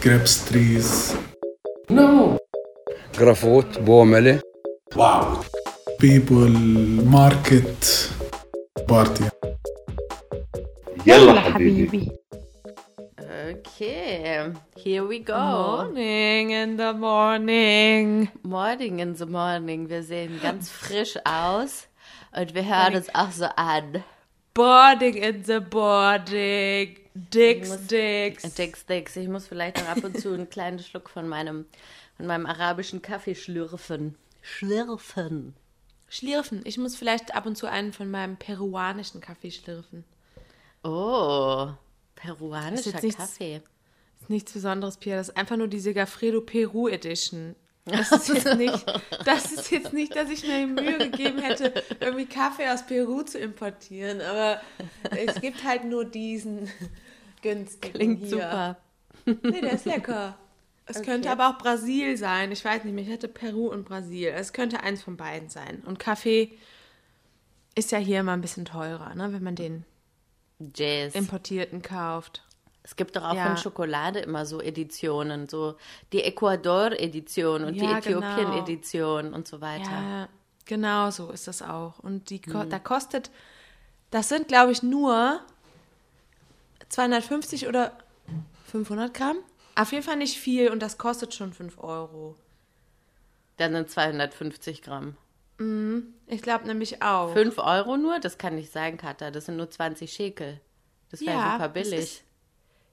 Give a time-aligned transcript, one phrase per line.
[0.00, 1.16] grapes trees.
[1.88, 2.38] No.
[3.12, 4.40] Grafot, Bomele.
[4.94, 5.44] Wow.
[5.98, 6.48] People,
[7.16, 8.10] market,
[8.88, 9.24] party.
[11.06, 12.10] يلا حبيبي.
[13.50, 15.36] Okay, here we go.
[15.36, 18.28] Morning in the morning.
[18.42, 19.88] Morning in the morning.
[19.88, 21.88] Wir sehen ganz frisch aus
[22.34, 24.02] und wir hören uns auch so an.
[24.59, 26.97] Boarding in the boarding.
[27.15, 28.53] Dicks, muss- Dicks.
[28.55, 29.15] Dicks, Dicks.
[29.15, 31.65] Ich muss vielleicht auch ab und zu einen kleinen Schluck von meinem,
[32.17, 34.15] von meinem arabischen Kaffee schlürfen.
[34.41, 35.55] Schlürfen.
[36.09, 36.61] Schlürfen.
[36.65, 40.03] Ich muss vielleicht ab und zu einen von meinem peruanischen Kaffee schlürfen.
[40.83, 43.61] Oh, Ist peruanischer jetzt nichts- Kaffee.
[44.21, 45.15] Ist nichts Besonderes, Pia.
[45.15, 47.55] Das ist einfach nur die Segafredo Peru Edition.
[47.85, 48.85] Das ist jetzt nicht,
[49.25, 53.23] das ist jetzt nicht, dass ich mir die Mühe gegeben hätte, irgendwie Kaffee aus Peru
[53.23, 54.21] zu importieren.
[54.21, 54.61] Aber
[55.11, 56.69] es gibt halt nur diesen
[57.41, 58.29] günstigen Klingt hier.
[58.29, 58.77] super.
[59.25, 60.37] Nee, der ist lecker.
[60.85, 62.51] Es könnte aber auch Brasil sein.
[62.51, 63.03] Ich weiß nicht mehr.
[63.03, 64.29] Ich hätte Peru und Brasil.
[64.29, 65.83] Es könnte eins von beiden sein.
[65.85, 66.57] Und Kaffee
[67.75, 69.85] ist ja hier immer ein bisschen teurer, ne, wenn man den
[70.75, 71.13] Jazz.
[71.13, 72.43] importierten kauft.
[72.83, 73.45] Es gibt doch auch Ja.
[73.47, 75.75] von Schokolade immer so Editionen, so
[76.13, 78.19] die Ecuador-Edition und die Ja, genau.
[78.19, 79.91] Äthiopien-Edition und so weiter.
[79.91, 80.29] Ja,
[80.65, 81.99] genau so ist das auch.
[81.99, 82.69] Und die, Mhm.
[82.69, 83.29] da kostet,
[84.11, 85.41] das sind glaube ich nur
[86.89, 87.91] 250 oder
[88.67, 89.37] 500 Gramm.
[89.75, 92.35] Auf jeden Fall nicht viel und das kostet schon 5 Euro.
[93.57, 95.15] Dann sind 250 Gramm.
[96.27, 97.33] Ich glaube nämlich auch.
[97.33, 98.19] 5 Euro nur?
[98.19, 99.29] Das kann nicht sein, Katha.
[99.29, 100.61] Das sind nur 20 Schekel.
[101.11, 102.23] Das wäre Ja, super billig.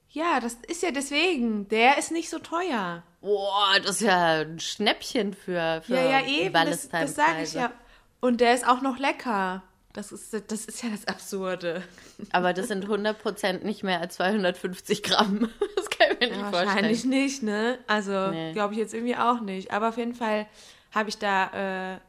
[0.09, 1.67] Ja, das ist ja deswegen.
[1.69, 3.03] Der ist nicht so teuer.
[3.21, 6.53] Boah, das ist ja ein Schnäppchen für, für Ja, ja, eben.
[6.53, 7.71] Das, das sage ich ja.
[8.19, 9.63] Und der ist auch noch lecker.
[9.93, 11.83] Das ist, das ist ja das Absurde.
[12.31, 15.49] Aber das sind 100% nicht mehr als 250 Gramm.
[15.75, 16.67] Das kann ich mir nicht Ja, vorstellen.
[16.67, 17.79] wahrscheinlich nicht, ne?
[17.87, 18.53] Also Nee.
[18.53, 19.71] glaube ich jetzt irgendwie auch nicht.
[19.71, 20.45] Aber auf jeden Fall
[20.93, 21.99] habe ich da, äh,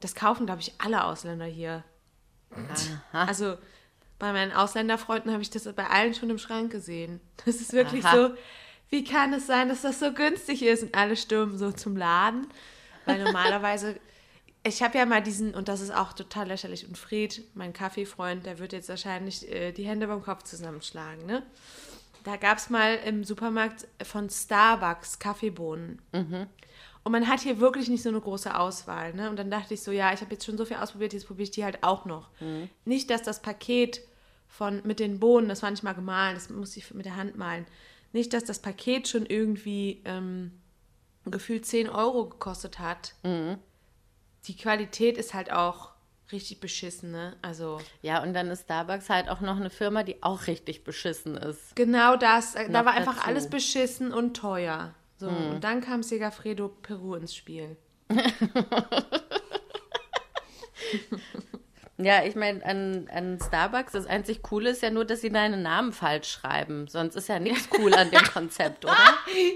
[0.00, 1.82] das kaufen, glaube ich, alle Ausländer hier.
[3.12, 3.56] Also
[4.18, 7.20] bei meinen Ausländerfreunden habe ich das bei allen schon im Schrank gesehen.
[7.44, 8.16] Das ist wirklich Aha.
[8.16, 8.34] so,
[8.90, 10.84] wie kann es sein, dass das so günstig ist?
[10.84, 12.46] Und alle stürmen so zum Laden.
[13.06, 13.98] Weil normalerweise,
[14.64, 18.46] ich habe ja mal diesen, und das ist auch total lächerlich, und Fred, mein Kaffeefreund,
[18.46, 21.42] der wird jetzt wahrscheinlich äh, die Hände beim Kopf zusammenschlagen, ne?
[22.22, 26.00] Da gab es mal im Supermarkt von Starbucks Kaffeebohnen.
[27.04, 29.12] Und man hat hier wirklich nicht so eine große Auswahl.
[29.12, 29.28] Ne?
[29.28, 31.44] Und dann dachte ich so, ja, ich habe jetzt schon so viel ausprobiert, jetzt probiere
[31.44, 32.30] ich die halt auch noch.
[32.86, 34.00] Nicht, dass das Paket
[34.48, 37.36] von, mit den Bohnen, das war nicht mal gemahlen, das musste ich mit der Hand
[37.36, 37.66] malen.
[38.12, 40.52] Nicht, dass das Paket schon irgendwie ähm,
[41.26, 43.14] gefühlt 10 Euro gekostet hat.
[44.46, 45.90] Die Qualität ist halt auch
[46.32, 47.36] richtig beschissen, ne?
[47.42, 51.36] Also Ja, und dann ist Starbucks halt auch noch eine Firma, die auch richtig beschissen
[51.36, 51.76] ist.
[51.76, 52.54] Genau das.
[52.54, 53.28] Da Noch war einfach dazu.
[53.28, 54.94] alles beschissen und teuer.
[55.16, 57.76] So, und dann kam Segafredo Peru ins Spiel.
[61.96, 65.62] Ja, ich meine, an, an Starbucks, das einzig Coole ist ja nur, dass sie deinen
[65.62, 66.88] Namen falsch schreiben.
[66.88, 68.96] Sonst ist ja nichts cool an dem Konzept, oder?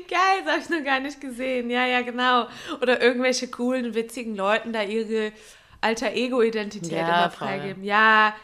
[0.09, 1.69] Geil, das habe ich noch gar nicht gesehen.
[1.69, 2.47] Ja, ja, genau.
[2.81, 5.33] Oder irgendwelche coolen, witzigen Leuten da ihre
[5.81, 7.49] alter Ego-Identität Ja, immer voll.
[7.49, 7.83] freigeben.
[7.83, 8.37] Ja,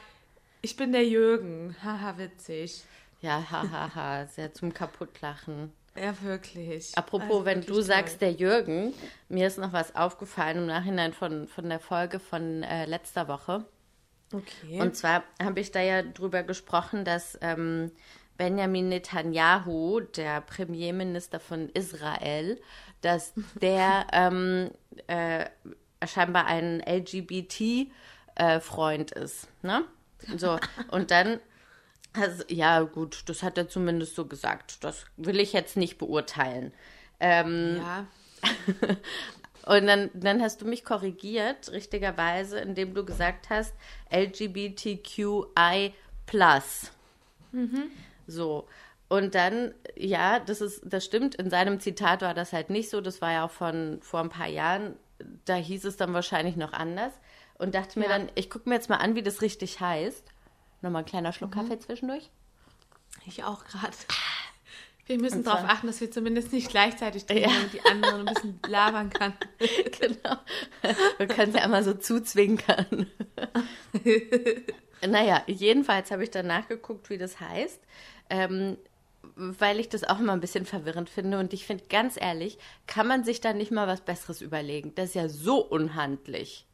[0.61, 1.77] ich bin der Jürgen.
[1.85, 2.83] Haha, witzig.
[3.21, 5.73] Ja, hahaha, sehr zum Kaputtlachen.
[5.97, 6.91] Ja, wirklich.
[6.97, 8.31] Apropos, Also wenn wirklich du sagst, toll.
[8.31, 8.93] der Jürgen,
[9.29, 13.65] mir ist noch was aufgefallen im Nachhinein von, von der Folge von äh, letzter Woche.
[14.33, 14.81] Okay.
[14.81, 17.93] Und zwar habe ich da ja drüber gesprochen, dass ähm,
[18.37, 22.61] Benjamin Netanyahu, der Premierminister von Israel,
[23.01, 24.73] dass der ähm,
[25.07, 25.45] äh,
[26.07, 29.49] scheinbar ein LGBT-Freund ist.
[29.63, 29.85] Ne?
[30.37, 30.59] So,
[30.91, 31.41] und dann,
[32.15, 34.83] also, ja gut, das hat er zumindest so gesagt.
[34.85, 36.73] Das will ich jetzt nicht beurteilen.
[37.21, 38.07] Ähm, ja.
[39.67, 43.75] und dann, dann hast du mich korrigiert, richtigerweise, indem du gesagt hast,
[44.13, 45.93] LGBTQI.
[48.27, 48.67] So.
[49.09, 51.35] Und dann, ja, das ist, das stimmt.
[51.35, 53.01] In seinem Zitat war das halt nicht so.
[53.01, 54.97] Das war ja auch von vor ein paar Jahren.
[55.45, 57.13] Da hieß es dann wahrscheinlich noch anders.
[57.59, 58.19] Und dachte mir Ja.
[58.19, 60.25] dann, ich gucke mir jetzt mal an, wie das richtig heißt.
[60.85, 62.29] Nochmal ein kleiner Schluck Kaffee zwischendurch.
[63.25, 63.95] Ich auch gerade.
[65.07, 67.57] Wir müssen darauf achten, dass wir zumindest nicht gleichzeitig trinken, Ja.
[67.57, 69.33] damit die anderen ein bisschen labern kann.
[69.99, 70.37] genau.
[71.17, 73.07] Wir können ja einmal so zuzwinkern.
[75.07, 77.81] naja, jedenfalls habe ich dann nachgeguckt, wie das heißt,
[78.29, 78.77] ähm,
[79.37, 81.39] weil ich das auch immer ein bisschen verwirrend finde.
[81.39, 84.95] Und ich finde, ganz ehrlich, kann man sich da nicht mal was Besseres überlegen.
[84.97, 86.67] Das ist ja so unhandlich.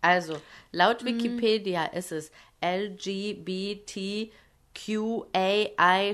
[0.00, 0.40] Also,
[0.72, 2.30] laut Wikipedia ist es
[2.62, 4.34] LGBTQAI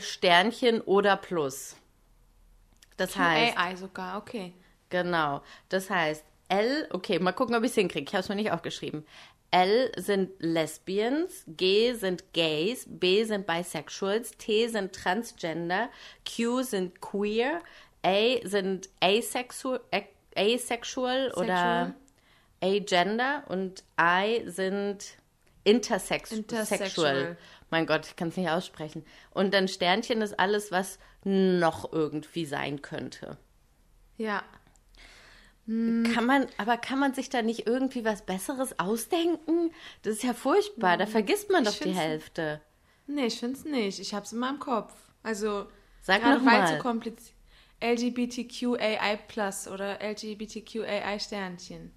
[0.01, 1.77] Sternchen oder Plus.
[2.97, 4.53] Das heißt, AI sogar, okay.
[4.89, 8.07] genau, das heißt, L, okay, mal gucken, ob ich es hinkriege.
[8.07, 9.07] Ich habe es mir nicht aufgeschrieben.
[9.51, 15.91] L sind Lesbians, G sind Gays, B sind Bisexuals, T sind Transgender,
[16.27, 17.61] Q sind Queer,
[18.03, 19.81] A sind Asexual,
[20.35, 21.95] asexual oder
[22.63, 25.17] Agender und I sind
[25.65, 26.89] intersex Intersexual.
[26.89, 27.37] sexual.
[27.71, 29.05] Mein Gott, ich kann es nicht aussprechen.
[29.31, 33.39] Und dann Sternchen ist alles, was noch irgendwie sein könnte.
[34.17, 34.43] Ja.
[35.67, 39.71] Kann man, aber kann man sich da nicht irgendwie was Besseres ausdenken?
[40.03, 40.97] Das ist ja furchtbar.
[40.97, 42.61] Da vergisst man doch die Hälfte.
[43.07, 44.01] Nee, ich finde es nicht.
[44.01, 44.93] Ich habe es in meinem Kopf.
[45.23, 45.67] Also,
[46.03, 47.35] Sag gerade noch weil so kompliziert
[47.83, 51.93] LGBTQAI Plus oder LGBTQAI Sternchen.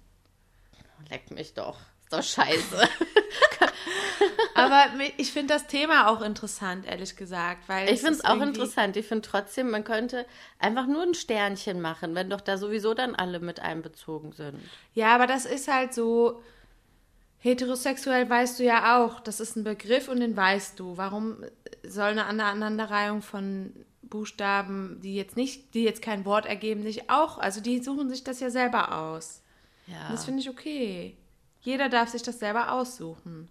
[1.10, 1.76] Leck mich doch.
[2.02, 2.88] Ist doch scheiße.
[4.54, 4.84] Aber
[5.18, 7.68] ich finde das Thema auch interessant, ehrlich gesagt.
[7.68, 8.96] Weil Ich finde es auch irgendwie- interessant.
[8.96, 10.24] Ich finde trotzdem, man könnte
[10.58, 14.58] einfach nur ein Sternchen machen, wenn doch da sowieso dann alle mit einbezogen sind.
[14.94, 16.42] Ja, aber das ist halt so.
[17.38, 20.96] Heterosexuell weißt du ja auch, das ist ein Begriff und den weißt du.
[20.96, 21.44] Warum
[21.86, 23.72] soll eine Aneinanderreihung von
[24.02, 27.38] Buchstaben, die jetzt nicht, die jetzt kein Wort ergeben, nicht auch?
[27.38, 29.42] Also die suchen sich das ja selber aus.
[29.86, 30.06] Ja.
[30.06, 31.16] Und das finde ich okay.
[31.60, 33.48] Jeder darf sich das selber aussuchen.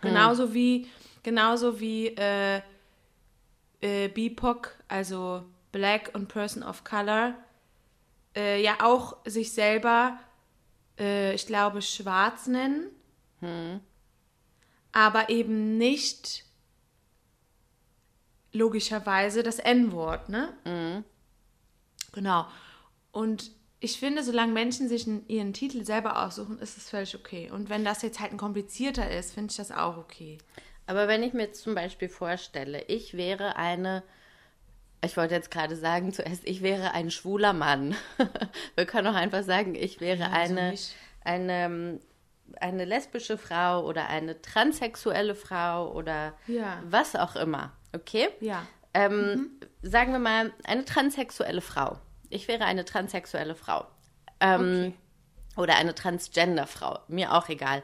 [0.00, 0.88] Genauso wie,
[1.22, 2.60] genauso wie äh,
[3.80, 7.34] äh, BIPOC, also Black und Person of Color,
[8.34, 10.18] äh, ja auch sich selber,
[10.98, 12.90] äh, ich glaube, schwarz nennen,
[14.92, 16.44] aber eben nicht
[18.52, 21.04] logischerweise das N-Wort, ne?
[22.12, 22.46] Genau.
[23.12, 27.50] Und ich finde, solange Menschen sich ihren Titel selber aussuchen, ist es völlig okay.
[27.50, 30.38] Und wenn das jetzt halt ein komplizierter ist, finde ich das auch okay.
[30.86, 34.02] Aber wenn ich mir jetzt zum Beispiel vorstelle, ich wäre eine,
[35.04, 37.94] ich wollte jetzt gerade sagen zuerst, ich wäre ein schwuler Mann.
[38.76, 40.94] Wir können auch einfach sagen, ich wäre Ja, wieso eine, nicht?
[41.24, 42.00] eine,
[42.60, 46.80] eine lesbische Frau oder eine transsexuelle Frau oder Ja.
[46.88, 47.72] was auch immer.
[47.94, 48.28] Okay?
[48.40, 48.66] Ja.
[48.94, 49.50] Ähm,
[49.82, 51.98] Sagen wir mal, eine transsexuelle Frau.
[52.30, 53.86] Ich wäre eine transsexuelle Frau.
[54.40, 54.94] Ähm,
[55.56, 56.98] Oder eine Transgender-Frau.
[57.08, 57.82] Mir auch egal.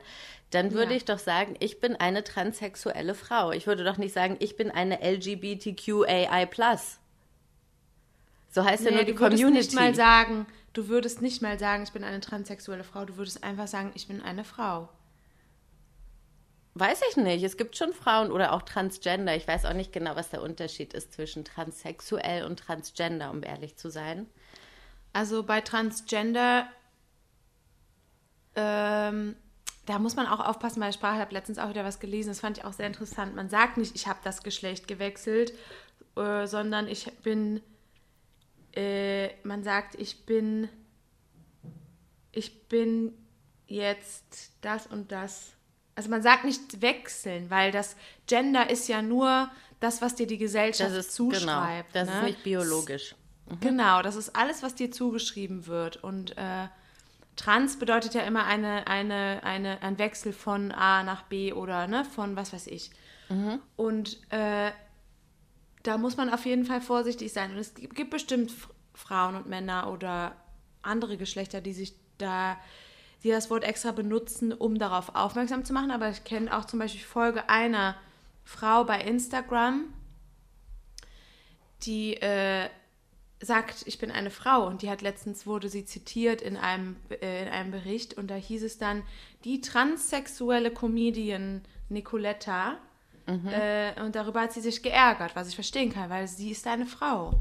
[0.50, 0.96] Dann würde Ja.
[0.98, 3.52] ich doch sagen, ich bin eine transsexuelle Frau.
[3.52, 6.46] Ich würde doch nicht sagen, ich bin eine LGBTQAI+.
[8.50, 9.66] So heißt ja Nee, nur die du würdest Community.
[9.68, 13.42] nicht mal sagen, du würdest nicht mal sagen, ich bin eine transsexuelle Frau, du würdest
[13.42, 14.90] einfach sagen, ich bin eine Frau.
[16.74, 17.42] Weiß ich nicht.
[17.42, 19.36] Es gibt schon Frauen oder auch Transgender.
[19.36, 23.76] Ich weiß auch nicht genau, was der Unterschied ist zwischen transsexuell und Transgender, um ehrlich
[23.76, 24.26] zu sein.
[25.12, 26.66] Also bei Transgender,
[28.56, 29.36] ähm,
[29.84, 31.16] da muss man auch aufpassen bei der Sprache.
[31.16, 33.34] Ich habe letztens auch wieder was gelesen, das fand ich auch sehr interessant.
[33.34, 35.52] Man sagt nicht, ich habe das Geschlecht gewechselt,
[36.16, 37.60] äh, sondern ich bin,
[38.74, 40.70] äh, man sagt, ich bin,
[42.30, 43.12] ich bin
[43.66, 45.52] jetzt das und das.
[45.94, 47.96] Also man sagt nicht wechseln, weil das
[48.26, 49.50] Gender ist ja nur
[49.80, 51.92] das, was dir die Gesellschaft Das ist zuschreibt.
[51.92, 52.14] Genau, das ne?
[52.16, 53.14] ist nicht biologisch.
[53.60, 56.02] Genau, das ist alles, was dir zugeschrieben wird.
[56.02, 56.68] Und äh,
[57.36, 62.04] trans bedeutet ja immer eine, eine, eine, ein Wechsel von A nach B oder ne,
[62.04, 62.90] von was weiß ich.
[63.76, 64.72] Und äh,
[65.82, 67.52] da muss man auf jeden Fall vorsichtig sein.
[67.52, 68.52] Und es gibt, bestimmt
[68.94, 70.36] Frauen und Männer oder
[70.82, 72.58] andere Geschlechter, die sich da,
[73.22, 75.90] die das Wort extra benutzen, um darauf aufmerksam zu machen.
[75.90, 77.94] Aber ich kenne auch zum Beispiel Folge einer
[78.44, 79.84] Frau bei Instagram,
[81.82, 82.68] die äh,
[83.40, 87.42] sagt, ich bin eine Frau und die hat letztens wurde sie zitiert in einem, äh,
[87.42, 89.02] in einem Bericht und da hieß es dann,
[89.44, 92.76] die transsexuelle Comedian Nicoletta
[93.26, 96.86] äh, und darüber hat sie sich geärgert, was ich verstehen kann, weil sie ist eine
[96.86, 97.34] Frau.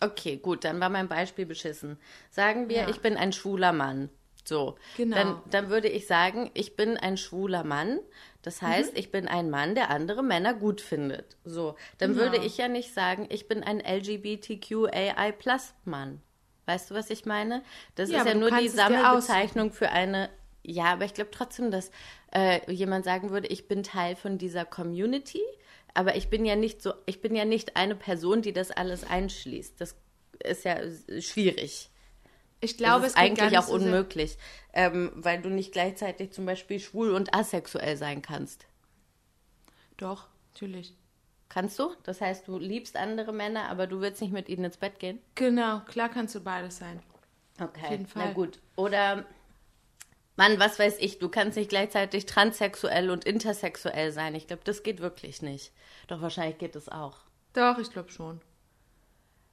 [0.00, 1.96] Okay, gut, dann war mein Beispiel beschissen.
[2.30, 2.88] Sagen wir, Ja.
[2.88, 4.10] ich bin ein schwuler Mann.
[4.48, 4.76] So.
[4.96, 5.16] Genau.
[5.16, 7.98] Dann, dann würde ich sagen, ich bin ein schwuler Mann.
[8.42, 11.36] Das heißt, ich bin ein Mann, der andere Männer gut findet.
[11.44, 11.76] So.
[11.98, 12.22] Dann Genau.
[12.32, 16.20] würde ich ja nicht sagen, ich bin ein LGBTQAI-Plus-Mann.
[16.66, 17.62] Weißt du, was ich meine?
[17.96, 20.30] Das Ja, ist ja nur die Sammelbezeichnung für eine.
[20.62, 21.90] Ja, aber ich glaube trotzdem, dass
[22.34, 25.42] äh, jemand sagen würde, ich bin Teil von dieser Community,
[25.94, 29.04] aber ich bin ja nicht so, ich bin ja nicht eine Person, die das alles
[29.04, 29.80] einschließt.
[29.80, 29.96] Das
[30.44, 31.90] ist ja äh, schwierig.
[32.60, 34.36] Ich glaube, das es ist gar eigentlich auch so unmöglich,
[34.74, 38.66] ähm, weil du nicht gleichzeitig zum Beispiel schwul und asexuell sein kannst.
[39.96, 40.94] Doch, natürlich.
[41.48, 41.94] Kannst du?
[42.04, 45.18] Das heißt, du liebst andere Männer, aber du willst nicht mit ihnen ins Bett gehen?
[45.34, 47.02] Genau, klar kannst du beides sein.
[47.60, 47.90] Okay.
[47.90, 48.34] jeden Na Fall.
[48.34, 48.60] gut.
[48.76, 49.24] Oder,
[50.36, 54.34] Mann, was weiß ich, du kannst nicht gleichzeitig transsexuell und intersexuell sein.
[54.34, 55.72] Ich glaube, das geht wirklich nicht.
[56.06, 57.18] Doch wahrscheinlich geht es auch.
[57.52, 58.40] Doch, ich glaube schon.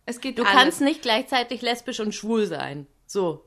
[0.05, 0.53] Es geht Du alles.
[0.53, 2.87] kannst nicht gleichzeitig lesbisch und schwul sein.
[3.07, 3.43] So,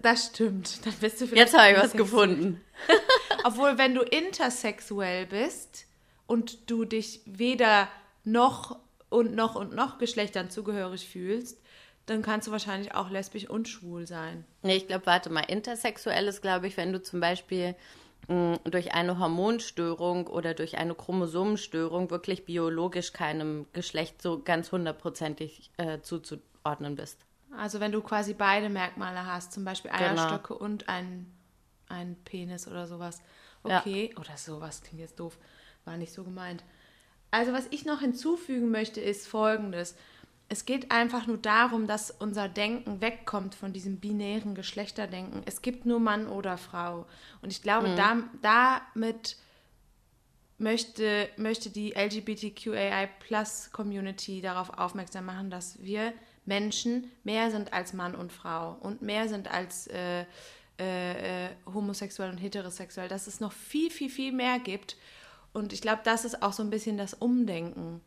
[0.00, 0.86] Das stimmt.
[0.86, 2.60] Dann bist du vielleicht jetzt habe ich was gefunden.
[3.44, 5.86] Obwohl, wenn du intersexuell bist
[6.26, 7.88] und du dich weder
[8.24, 8.78] noch
[9.10, 11.60] und noch und noch Geschlechtern zugehörig fühlst,
[12.06, 14.44] dann kannst du wahrscheinlich auch lesbisch und schwul sein.
[14.62, 17.74] Nee, ich glaube, warte mal, intersexuell ist, glaube ich, wenn du zum Beispiel
[18.28, 25.70] mh, durch eine Hormonstörung oder durch eine Chromosomenstörung wirklich biologisch keinem Geschlecht so ganz hundertprozentig
[25.76, 27.18] äh, zuzuordnen bist.
[27.56, 30.02] Also wenn du quasi beide Merkmale hast, zum Beispiel Genau.
[30.02, 31.32] Eierstöcke und ein,
[31.88, 33.20] ein Penis oder sowas.
[33.66, 33.80] Ja.
[33.80, 35.38] Okay, oder sowas klingt jetzt doof,
[35.84, 36.64] war nicht so gemeint.
[37.30, 39.94] Also was ich noch hinzufügen möchte, ist Folgendes.
[40.48, 45.42] Es geht einfach nur darum, dass unser Denken wegkommt von diesem binären Geschlechterdenken.
[45.46, 47.06] Es gibt nur Mann oder Frau.
[47.40, 49.36] Und ich glaube, da, damit
[50.58, 56.12] möchte, möchte die LGBTQAI-Plus-Community darauf aufmerksam machen, dass wir
[56.44, 60.24] Menschen mehr sind als Mann und Frau und mehr sind als äh,
[60.78, 64.96] äh, äh, homosexuell und heterosexuell, dass es noch viel, viel, viel mehr gibt.
[65.52, 68.00] Und ich glaube, das ist auch so ein bisschen das Umdenken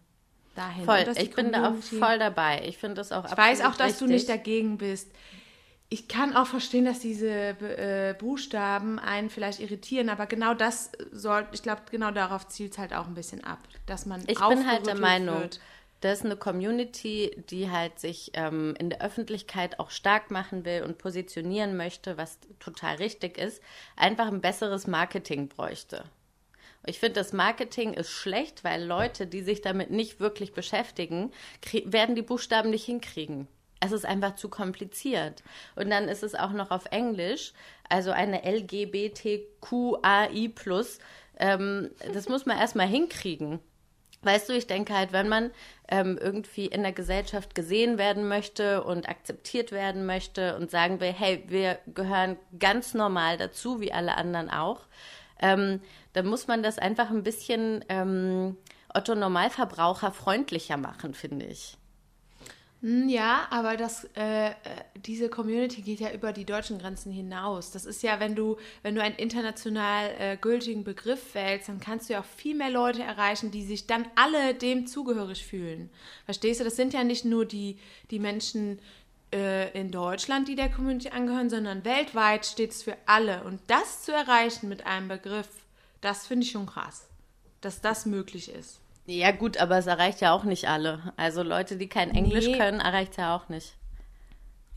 [0.55, 0.83] dahin.
[0.83, 2.63] Voll, ich bin da auch voll dabei.
[2.65, 4.09] Ich finde das auch ich weiß auch, dass du richtig.
[4.09, 5.09] nicht dagegen bist.
[5.89, 11.47] Ich kann auch verstehen, dass diese äh, Buchstaben einen vielleicht irritieren, aber genau das soll,
[11.53, 14.67] ich glaube, genau darauf zielt es halt auch ein bisschen ab, dass man Ich bin
[14.67, 15.59] halt der Meinung, wird.
[16.05, 20.83] Das ist eine Community, die halt sich ähm, in der Öffentlichkeit auch stark machen will
[20.83, 23.59] und positionieren möchte, was total richtig ist,
[23.95, 26.03] einfach ein besseres Marketing bräuchte.
[26.85, 31.31] Ich finde, das Marketing ist schlecht, weil Leute, die sich damit nicht wirklich beschäftigen,
[31.85, 33.47] werden die Buchstaben nicht hinkriegen.
[33.79, 35.41] Es ist einfach zu kompliziert.
[35.75, 37.53] Und dann ist es auch noch auf Englisch,
[37.89, 40.51] also eine LGBTQAI+.
[41.37, 43.59] Ähm, das muss man erstmal hinkriegen.
[44.25, 45.51] Weißt du, ich denke halt, wenn man
[45.87, 51.13] ähm, irgendwie in der Gesellschaft gesehen werden möchte und akzeptiert werden möchte und sagen will,
[51.13, 54.81] hey, wir gehören ganz normal dazu, wie alle anderen auch,
[55.39, 55.79] ähm,
[56.13, 58.57] dann muss man das einfach ein bisschen ähm,
[58.93, 61.77] Otto Normalverbraucher freundlicher machen, finde ich.
[62.85, 64.53] Hm, Ja, aber das, äh, äh,
[64.95, 67.71] diese Community geht ja über die deutschen Grenzen hinaus.
[67.71, 72.09] Das ist ja, wenn du, wenn du einen international äh, gültigen Begriff wählst, dann kannst
[72.09, 75.89] du ja auch viel mehr Leute erreichen, die sich dann alle dem zugehörig fühlen.
[76.25, 76.63] Verstehst du?
[76.63, 77.79] Das sind ja nicht nur die,
[78.11, 78.77] die Menschen
[79.33, 83.43] äh, in Deutschland, die der Community angehören, sondern weltweit steht es für alle.
[83.45, 85.49] Und das zu erreichen mit einem Begriff,
[86.01, 87.07] das finde ich schon krass,
[87.61, 88.79] dass das möglich ist.
[89.07, 91.13] Ja, gut, aber es erreicht ja auch nicht alle.
[91.15, 92.57] Also Leute, die kein Englisch Nee.
[92.57, 93.75] können, erreicht ja auch nicht.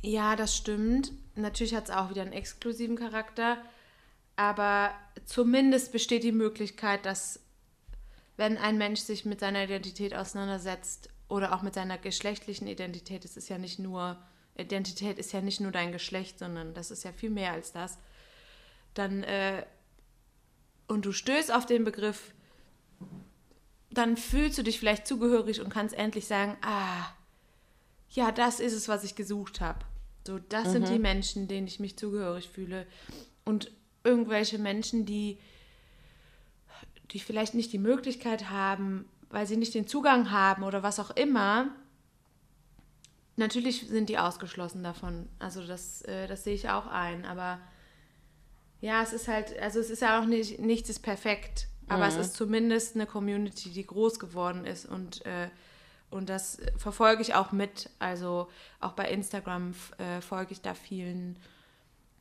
[0.03, 1.13] Ja, das stimmt.
[1.35, 3.57] Natürlich hat es auch wieder einen exklusiven Charakter.
[4.37, 4.93] Aber
[5.25, 7.41] zumindest besteht die Möglichkeit, dass
[8.37, 13.37] wenn ein Mensch sich mit seiner Identität auseinandersetzt oder auch mit seiner geschlechtlichen Identität, es
[13.37, 14.17] ist ja nicht nur,
[14.57, 17.99] Identität ist ja nicht nur dein Geschlecht, sondern das ist ja viel mehr als das,
[18.95, 19.65] dann, äh,
[20.87, 22.33] und du stößt auf den Begriff,
[23.99, 27.07] dann fühlst du dich vielleicht zugehörig und kannst endlich sagen, ah,
[28.11, 29.81] ja, das ist es, was ich gesucht habe.
[30.27, 32.87] So, das sind die Menschen, denen ich mich zugehörig fühle.
[33.45, 33.73] Und
[34.05, 35.39] irgendwelche Menschen, die,
[37.11, 41.11] die vielleicht nicht die Möglichkeit haben, weil sie nicht den Zugang haben oder was auch
[41.11, 41.69] immer,
[43.37, 45.29] natürlich sind die ausgeschlossen davon.
[45.39, 47.25] Also das, äh, das sehe ich auch ein.
[47.25, 47.59] Aber
[48.81, 51.69] ja, es ist halt, also es ist ja auch nicht, nichts ist perfekt.
[51.89, 55.49] Aber es ist zumindest eine Community, die groß geworden ist und äh,
[56.11, 57.91] und das verfolge ich auch mit.
[57.99, 58.49] Also
[58.81, 61.37] auch bei Instagram äh, folge ich da vielen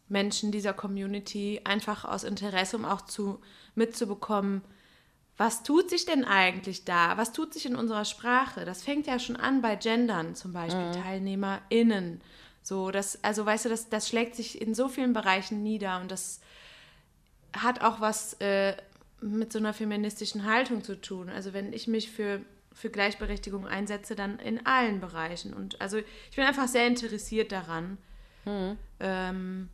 [0.09, 3.39] Menschen dieser Community, einfach aus Interesse, um auch zu,
[3.75, 4.62] mitzubekommen,
[5.38, 7.15] was tut sich denn eigentlich da?
[7.17, 8.65] Was tut sich in unserer Sprache?
[8.65, 12.21] Das fängt ja schon an bei Gendern, zum Beispiel TeilnehmerInnen.
[12.63, 16.09] So, das, also weißt du, das, das schlägt sich in so vielen Bereichen nieder und
[16.12, 16.41] das
[17.55, 18.75] hat auch was äh,
[19.21, 21.29] mit so einer feministischen Haltung zu tun.
[21.29, 22.41] Also wenn ich mich für,
[22.74, 25.53] für Gleichberechtigung einsetze, dann in allen Bereichen.
[25.53, 27.97] Und also ich bin einfach sehr interessiert daran.
[29.00, 29.69] Ähm,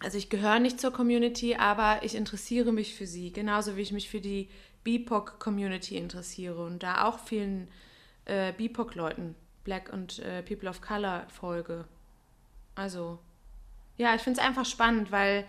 [0.00, 3.92] also ich gehöre nicht zur Community, aber ich interessiere mich für sie, genauso wie ich
[3.92, 4.48] mich für die
[4.84, 7.68] BIPOC-Community interessiere und da auch vielen
[8.26, 9.34] äh, BIPOC-Leuten,
[9.64, 11.84] Black und äh, People of Color, folge.
[12.74, 13.18] Also,
[13.96, 15.44] ja, ich finde es einfach spannend, weil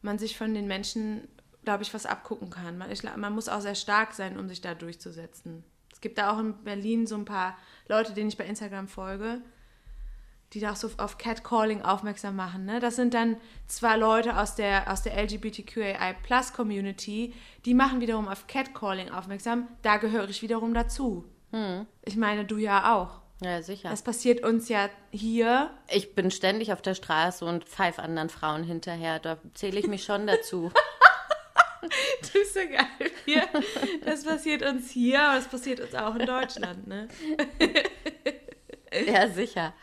[0.00, 1.28] man sich von den Menschen,
[1.64, 2.78] glaube ich, was abgucken kann.
[2.78, 5.64] Man, ich, man muss auch sehr stark sein, um sich da durchzusetzen.
[5.92, 7.56] Es gibt da auch in Berlin so ein paar
[7.88, 9.40] Leute, denen ich bei Instagram folge,
[10.52, 12.64] die da auch so auf Catcalling aufmerksam machen.
[12.64, 12.80] Ne?
[12.80, 19.10] Das sind dann zwar Leute aus der, aus der LGBTQAI-Plus-Community, die machen wiederum auf Catcalling
[19.10, 19.68] aufmerksam.
[19.82, 21.24] Da gehöre ich wiederum dazu.
[22.02, 23.22] Ich meine, du ja auch.
[23.42, 23.90] Ja, sicher.
[23.90, 25.70] Das passiert uns ja hier.
[25.88, 29.18] Ich bin ständig auf der Straße und pfeif anderen Frauen hinterher.
[29.18, 30.70] Da zähle ich mich schon dazu.
[32.20, 33.10] Das ist so geil.
[33.24, 33.48] Hier.
[34.04, 37.08] Das passiert uns hier, aber das passiert uns auch in Deutschland, ne?
[39.06, 39.74] ja, sicher.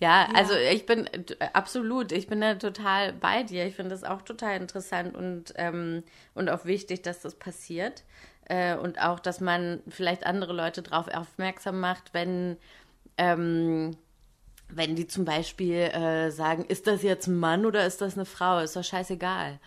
[0.00, 1.10] Ja, also ich bin
[1.52, 3.66] absolut, ich bin da total bei dir.
[3.66, 8.04] Ich finde das auch total interessant und, ähm, und auch wichtig, dass das passiert.
[8.44, 12.56] Äh, und auch, dass man vielleicht andere Leute darauf aufmerksam macht, wenn,
[13.16, 13.96] ähm,
[14.68, 18.24] wenn die zum Beispiel äh, sagen, ist das jetzt ein Mann oder ist das eine
[18.24, 18.60] Frau?
[18.60, 19.58] Ist doch scheißegal.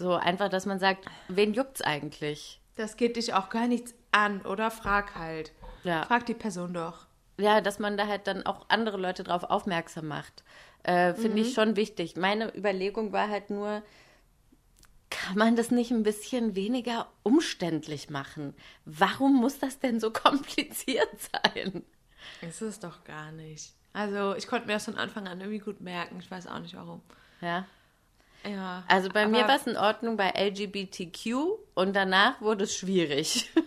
[0.00, 2.58] So einfach, dass man sagt, wen juckt's eigentlich?
[2.76, 4.70] Das geht dich auch gar nichts an, oder?
[4.70, 5.52] Frag halt.
[5.84, 6.04] Ja.
[6.04, 7.06] Frag die Person doch.
[7.38, 10.42] ja, dass man da halt dann auch andere Leute drauf aufmerksam macht.
[10.84, 12.16] Äh, Finde ich schon wichtig.
[12.16, 13.82] Meine Überlegung war halt nur,
[15.10, 18.54] kann man das nicht ein bisschen weniger umständlich machen?
[18.86, 21.84] Warum muss das denn so kompliziert sein?
[22.40, 23.74] Ist es doch gar nicht.
[23.92, 26.20] Also, ich konnte mir das von Anfang an irgendwie gut merken.
[26.20, 27.02] Ich weiß auch nicht warum.
[27.42, 27.66] Ja.
[28.44, 28.84] Ja.
[28.88, 31.34] Also bei mir war es in Ordnung bei LGBTQ
[31.74, 33.50] und danach wurde es schwierig.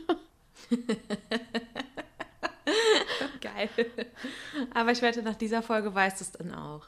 [3.42, 3.70] Geil.
[4.74, 6.88] Aber ich wette, nach dieser Folge weißt du es dann auch.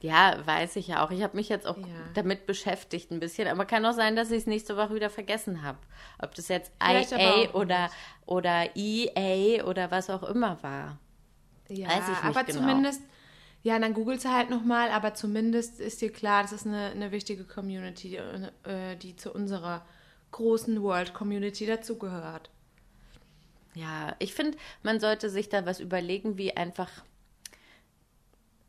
[0.00, 1.10] Ja, weiß ich ja auch.
[1.10, 1.84] Ich habe mich jetzt auch Ja.
[2.14, 5.62] damit beschäftigt ein bisschen, aber kann auch sein, dass ich es nächste Woche wieder vergessen
[5.62, 5.78] habe.
[6.20, 7.94] Ob das jetzt Vielleicht IA oder, nicht.
[8.26, 10.98] oder EA oder was auch immer war.
[11.68, 12.58] Ja, Weiß ich nicht aber genau.
[12.60, 13.00] zumindest,
[13.66, 17.10] ja, dann googelst du halt nochmal, aber zumindest ist dir klar, das ist eine, eine
[17.10, 19.84] wichtige Community, äh, die zu unserer
[20.30, 22.48] großen World Community dazugehört.
[23.74, 26.88] Ja, ich finde, man sollte sich da was überlegen, wie einfach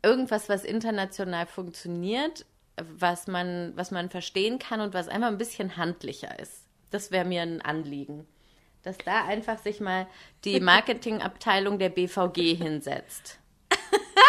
[0.02, 2.44] irgendwas, was international funktioniert,
[2.76, 6.64] was man, was man verstehen kann und was einfach ein bisschen handlicher ist.
[6.90, 8.26] Das wäre mir ein Anliegen.
[8.82, 10.08] Dass da einfach sich mal
[10.44, 13.38] die Marketingabteilung der BVG hinsetzt.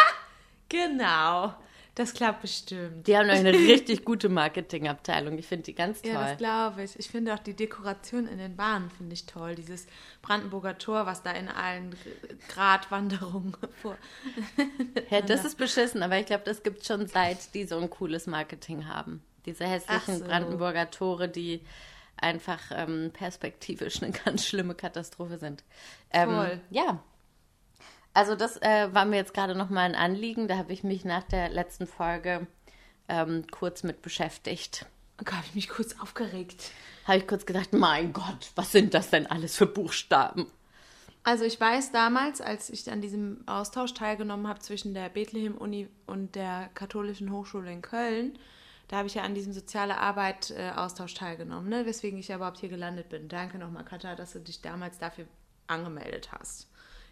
[0.70, 1.54] Genau,
[1.96, 3.08] das klappt bestimmt.
[3.08, 5.38] Die haben eine richtig gute Marketingabteilung.
[5.38, 6.12] Ich finde die ganz toll.
[6.12, 6.98] Ja, das glaube ich.
[6.98, 9.56] Ich finde auch die Dekoration in den Bahnen finde ich toll.
[9.56, 9.86] Dieses
[10.22, 11.96] Brandenburger Tor, was da in allen
[12.48, 13.98] Gratwanderungen vor.
[15.10, 18.28] Ja, das ist beschissen, aber ich glaube, das gibt schon seit die so ein cooles
[18.28, 19.22] Marketing haben.
[19.46, 20.26] Diese hässlichen so.
[20.26, 21.62] Brandenburger Tore, die
[22.16, 25.64] einfach ähm, perspektivisch eine ganz schlimme Katastrophe sind.
[26.12, 26.62] Ähm, Voll.
[26.70, 27.04] Ja.
[28.20, 30.50] Also das äh, war mir jetzt gerade noch mal ein Anliegen.
[30.50, 32.48] Da habe ich mich nach der letzten Folge
[33.08, 34.86] ähm, kurz mit beschäftigt.
[35.24, 36.72] Da habe ich mich kurz aufgeregt.
[37.06, 40.52] Habe ich kurz gedacht, mein Gott, was sind das denn alles für Buchstaben?
[41.24, 46.36] Also ich weiß damals, als ich an diesem Austausch teilgenommen habe zwischen der Bethlehem-Uni und
[46.36, 48.38] der Katholischen Hochschule in Köln,
[48.90, 51.86] da habe ich ja an diesem soziale Arbeit-Austausch teilgenommen, ne?
[51.86, 53.30] weswegen ich ja überhaupt hier gelandet bin.
[53.30, 55.24] Danke nochmal, Katha, dass du dich damals dafür
[55.68, 56.69] angemeldet hast.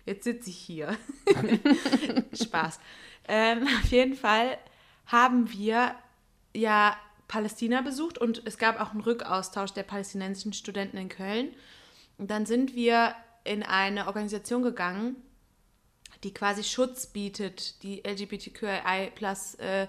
[0.07, 0.97] Jetzt sitze ich hier.
[2.33, 2.79] Spaß.
[3.27, 4.57] Ähm, auf jeden Fall
[5.05, 5.95] haben wir
[6.55, 11.53] ja Palästina besucht und es gab auch einen Rückaustausch der palästinensischen Studenten in Köln.
[12.17, 15.17] Und dann sind wir in eine Organisation gegangen,
[16.23, 19.87] die quasi Schutz bietet, die LGBTQI plus äh,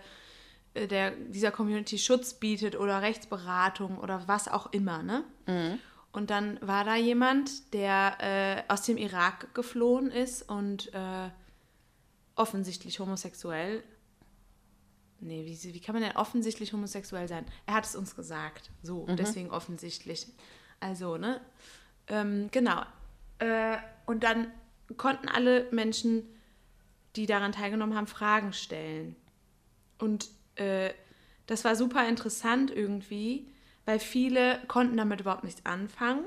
[0.75, 5.23] der, dieser Community Schutz bietet oder Rechtsberatung oder was auch immer, ne?
[6.13, 11.31] Und dann war da jemand, der äh, aus dem Irak geflohen ist und äh,
[12.35, 13.83] offensichtlich homosexuell.
[15.21, 17.45] Nee, wie, wie kann man denn offensichtlich homosexuell sein?
[17.67, 18.71] Er hat es uns gesagt.
[18.83, 20.27] So, deswegen offensichtlich.
[20.81, 21.41] Also, ne?
[22.07, 22.83] Ähm, genau.
[23.39, 24.53] Äh, und dann
[24.97, 26.23] konnten alle Menschen,
[27.17, 29.17] die daran teilgenommen haben, Fragen stellen.
[29.99, 30.91] Und äh,
[31.47, 33.53] das war super interessant irgendwie,
[33.89, 36.23] weil viele konnten damit überhaupt nichts anfangen.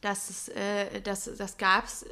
[0.00, 2.06] Das, ist, äh, das, das gab es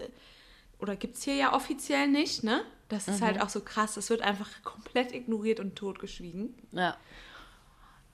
[0.81, 2.63] oder gibt es hier ja offiziell nicht, ne?
[2.89, 3.97] Das ist halt auch so krass.
[3.97, 6.53] Es wird einfach komplett ignoriert und totgeschwiegen.
[6.73, 6.97] Ja.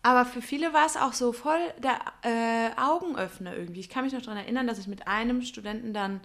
[0.03, 3.81] Aber für viele war es auch so voll der äh, Augenöffner irgendwie.
[3.81, 6.21] Ich kann mich noch daran erinnern, dass ich mit einem Studenten dann,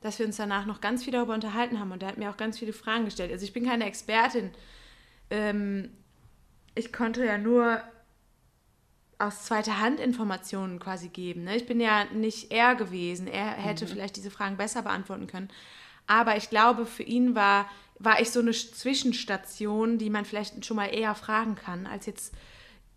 [0.00, 2.36] dass wir uns danach noch ganz viel darüber unterhalten haben und der hat mir auch
[2.36, 3.32] ganz viele Fragen gestellt.
[3.32, 4.52] Also ich bin keine Expertin.
[5.30, 5.90] Ähm,
[6.76, 7.82] ich konnte ja nur
[9.18, 11.44] aus zweiter Hand Informationen quasi geben.
[11.44, 11.56] Ne?
[11.56, 13.26] Ich bin ja nicht er gewesen.
[13.26, 15.48] Er hätte vielleicht diese Fragen besser beantworten können.
[16.06, 20.76] Aber ich glaube, für ihn war, war ich so eine Zwischenstation, die man vielleicht schon
[20.76, 22.34] mal eher fragen kann, als jetzt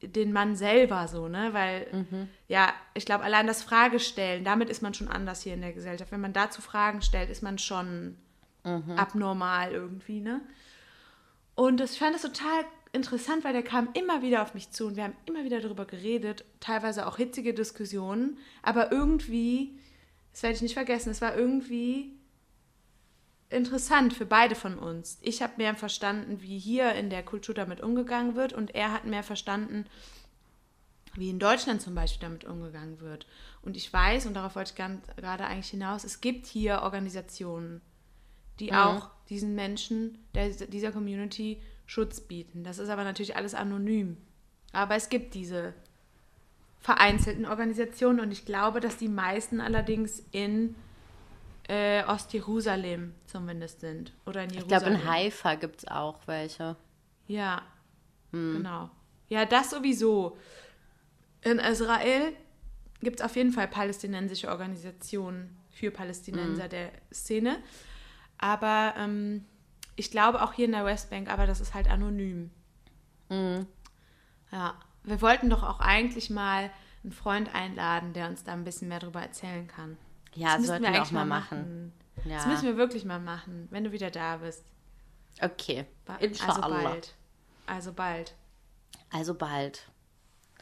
[0.02, 1.54] den Mann selber so, ne?
[1.54, 1.88] Weil,
[2.48, 6.12] ja, ich glaube, allein das Fragestellen, damit ist man schon anders hier in der Gesellschaft.
[6.12, 8.18] Wenn man dazu Fragen stellt, ist man schon
[8.96, 10.42] abnormal irgendwie, ne?
[11.56, 14.88] Und das, ich fand das total interessant, weil der kam immer wieder auf mich zu
[14.88, 19.78] und wir haben immer wieder darüber geredet, teilweise auch hitzige Diskussionen, aber irgendwie,
[20.32, 22.14] das werde ich nicht vergessen, es war irgendwie
[23.50, 25.18] interessant für beide von uns.
[25.22, 29.06] Ich habe mehr verstanden, wie hier in der Kultur damit umgegangen wird und er hat
[29.06, 29.86] mehr verstanden,
[31.16, 33.26] wie in Deutschland zum Beispiel damit umgegangen wird.
[33.62, 37.82] Und ich weiß, und darauf wollte ich ganz, gerade eigentlich hinaus, es gibt hier Organisationen,
[38.60, 42.64] die auch diesen Menschen, der, dieser Community Schutz bieten.
[42.64, 44.18] Das ist aber natürlich alles anonym.
[44.74, 45.74] Aber es gibt diese
[46.80, 50.76] vereinzelten Organisationen und ich glaube, dass die meisten allerdings in
[51.68, 54.14] äh, Ostjerusalem zumindest sind.
[54.28, 55.02] Oder in Ich glaube, Jerusalem.
[55.02, 56.76] in Haifa gibt es auch welche.
[57.28, 57.64] Ja,
[58.32, 58.92] genau.
[59.28, 60.38] Ja, das sowieso.
[61.42, 62.34] In Israel
[63.02, 67.58] gibt es auf jeden Fall palästinensische Organisationen für Palästinenser der Szene.
[68.38, 69.46] Aber ähm,
[70.00, 72.50] ich glaube auch hier in der Westbank, aber das ist halt anonym.
[74.52, 76.72] Ja, wir wollten doch auch eigentlich mal
[77.04, 79.98] einen Freund einladen, der uns da ein bisschen mehr darüber erzählen kann.
[80.34, 81.94] Ja, müssten sollten wir auch mal machen.
[82.26, 82.38] Ja.
[82.38, 84.66] Das müssen wir wirklich mal machen, wenn du wieder da bist.
[85.42, 86.54] Okay, Ba- inshallah.
[86.56, 87.16] Also bald.
[87.68, 88.36] Also bald.
[89.12, 89.86] Also bald.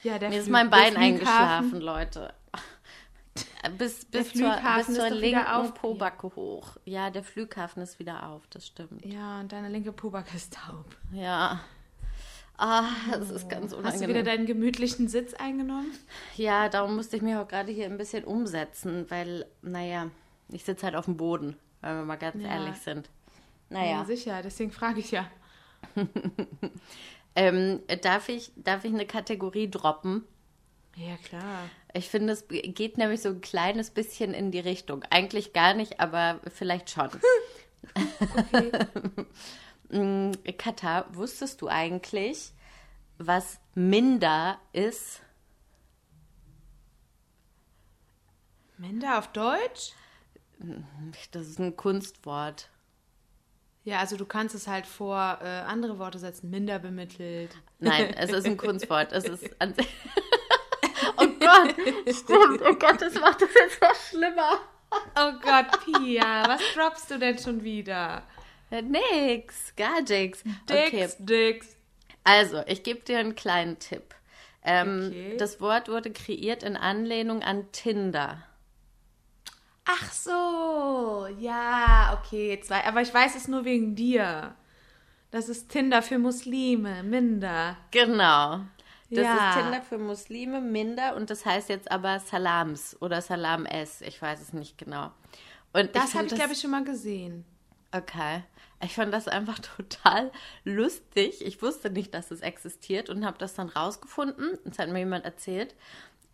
[0.04, 2.34] Ja, der Mir ist mein Bein eingeschlafen, Leute.
[3.78, 5.74] Bis, bis, zur, Flughafen bis ist zur doch wieder linken auf.
[5.74, 6.78] Pobacke hoch.
[6.86, 9.06] Ja, der Flughafen ist wieder auf, das stimmt.
[9.06, 10.86] Ja, und deine linke Pobacke ist taub.
[11.12, 11.60] Ja.
[12.58, 14.26] Ah, das ist ganz Hast du wieder unangenehm.
[14.26, 15.92] deinen gemütlichen Sitz eingenommen?
[16.36, 20.10] Ja, darum musste ich mich auch gerade hier ein bisschen umsetzen, weil, naja,
[20.50, 22.50] ich sitze halt auf dem Boden, wenn wir mal ganz Ja.
[22.50, 23.10] ehrlich sind.
[23.70, 25.30] Ja, Naja, sicher, deswegen frage ich ja.
[27.36, 30.24] ähm, darf, ich, darf ich eine Kategorie droppen?
[30.98, 31.70] Ja, klar.
[31.94, 35.04] Ich finde, es geht nämlich so ein kleines bisschen in die Richtung.
[35.12, 37.10] Eigentlich gar nicht, aber vielleicht schon.
[38.36, 38.72] Okay.
[39.90, 42.52] Mm, Katha, wusstest du eigentlich,
[43.18, 45.22] was minder ist?
[48.78, 49.94] Minder auf Deutsch?
[51.32, 52.70] Das ist ein Kunstwort.
[53.86, 56.50] Ja, also du kannst es halt vor äh, andere Worte setzen.
[56.50, 57.56] Minder bemittelt.
[57.80, 59.14] Nein, es ist ein Kunstwort.
[59.14, 60.27] Es ist an Oh
[61.40, 61.76] Gott,
[62.16, 62.62] stimmt.
[62.68, 64.60] Oh Gott, das macht das jetzt noch schlimmer.
[64.92, 68.24] Oh Gott, Pia, was droppst du denn schon wieder?
[68.70, 70.44] Ja, nix, gar nix.
[70.70, 71.76] Okay, Dix, Dix.
[72.24, 74.14] also, ich gebe dir einen kleinen Tipp.
[74.64, 75.38] Ähm, Okay.
[75.38, 78.44] Das Wort wurde kreiert in Anlehnung an Tinder.
[79.86, 82.60] Ach so, ja, okay.
[82.62, 84.56] Zwei, aber ich weiß es nur wegen dir.
[85.32, 87.78] Das ist Tinder für Muslime, minder.
[87.92, 88.62] Genau.
[89.10, 89.50] Das Ja.
[89.50, 94.02] ist Tinder für Muslime, minder, und das heißt jetzt aber Salams oder Salam S.
[94.02, 95.12] Ich weiß es nicht genau.
[95.74, 97.46] Und Das habe ich, glaube ich, schon mal gesehen.
[97.92, 98.44] Okay.
[98.84, 100.32] Ich fand das einfach total
[100.64, 101.46] lustig.
[101.46, 104.58] Ich wusste nicht, dass es existiert und habe das dann rausgefunden.
[104.66, 105.76] Das hat mir jemand erzählt.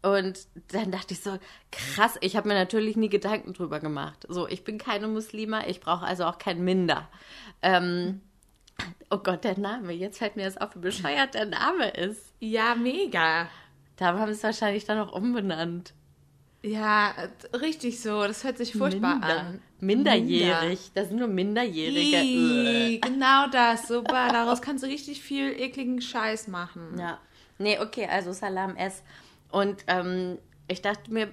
[0.01, 1.37] Und dann dachte ich so,
[1.71, 4.25] krass, ich habe mir natürlich nie Gedanken drüber gemacht.
[4.27, 7.07] So, ich bin keine Muslima, ich brauche also auch kein Minder.
[7.61, 8.19] Ähm,
[9.09, 9.93] oh Gott, der Name.
[9.93, 12.33] Jetzt fällt mir das auf, wie bescheuert der Name ist.
[12.39, 13.47] Ja, mega.
[13.97, 15.93] Da haben sie es wahrscheinlich dann auch umbenannt.
[16.63, 18.23] Ja, äh, richtig so.
[18.23, 19.39] Das hört sich furchtbar Minder.
[19.39, 19.61] an.
[19.81, 20.91] Minderjährig.
[20.93, 22.17] Das sind nur Minderjährige.
[22.17, 23.87] Ih, genau das.
[23.87, 24.29] Super.
[24.29, 26.97] Daraus kannst du richtig viel ekligen Scheiß machen.
[26.97, 27.19] Ja.
[27.57, 29.03] Nee, okay, also Salam S.
[29.51, 31.31] Und ähm, ich dachte mir,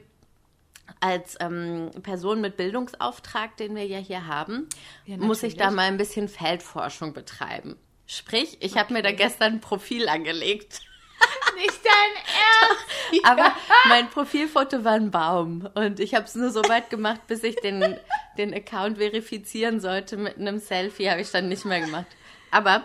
[1.00, 4.68] als ähm, Person mit Bildungsauftrag, den wir ja hier haben,
[5.06, 7.76] Ja, muss ich da mal ein bisschen Feldforschung betreiben.
[8.06, 10.80] Sprich, ich habe mir da gestern ein Profil angelegt.
[11.56, 13.24] Nicht dein Ernst.
[13.24, 13.54] Aber
[13.88, 15.68] mein Profilfoto war ein Baum.
[15.74, 17.96] Und ich habe es nur so weit gemacht, bis ich den,
[18.38, 21.10] den Account verifizieren sollte mit einem Selfie.
[21.10, 22.06] Habe ich dann nicht mehr gemacht.
[22.50, 22.82] Aber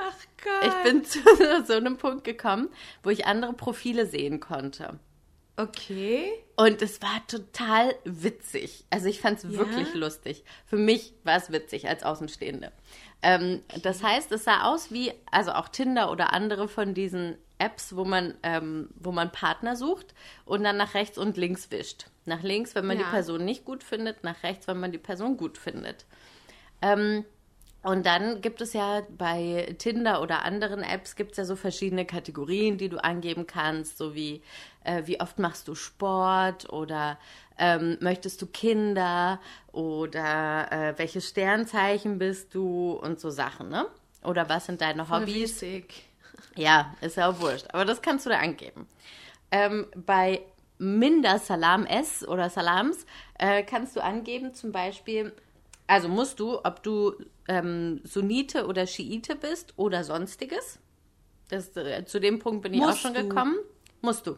[0.64, 1.20] ich bin zu
[1.66, 2.70] so einem Punkt gekommen,
[3.04, 5.00] wo ich andere Profile sehen konnte.
[5.58, 6.32] Okay.
[6.58, 8.86] Und es war total witzig.
[8.90, 9.52] Also ich fand es Ja?
[9.60, 10.44] wirklich lustig.
[10.66, 12.72] Für mich war es witzig als Außenstehende.
[13.22, 17.96] Ähm, das heißt, es sah aus wie, also auch Tinder oder andere von diesen Apps,
[17.96, 20.14] wo man, ähm, wo man Partner sucht
[20.44, 22.08] und dann nach rechts und links wischt.
[22.26, 23.06] Nach links, wenn man Ja.
[23.06, 26.06] die Person nicht gut findet, nach rechts, wenn man die Person gut findet.
[26.82, 27.24] Ähm,
[27.86, 32.04] und dann gibt es ja bei Tinder oder anderen Apps gibt es ja so verschiedene
[32.04, 34.42] Kategorien, die du angeben kannst, so wie
[34.84, 37.20] äh, wie oft machst du Sport oder
[37.60, 39.40] ähm, möchtest du Kinder
[39.72, 43.86] oder äh, welches Sternzeichen bist du und so Sachen, ne?
[44.24, 45.62] Oder was sind deine Voll Hobbys?
[45.62, 46.06] witzig.
[46.56, 47.68] Ja, ist ja auch wurscht.
[47.72, 48.88] Aber das kannst du da angeben.
[49.52, 50.42] Ähm, bei
[50.80, 53.06] Minder Salam S oder Salams
[53.38, 55.34] äh, kannst du angeben, zum Beispiel,
[55.86, 57.14] also musst du, ob du
[57.48, 60.80] ähm, Sunnite oder Schiite bist oder sonstiges.
[61.50, 63.28] Das, äh, zu dem Punkt bin ich auch Musst schon du?
[63.28, 63.58] gekommen.
[64.02, 64.38] Musst du.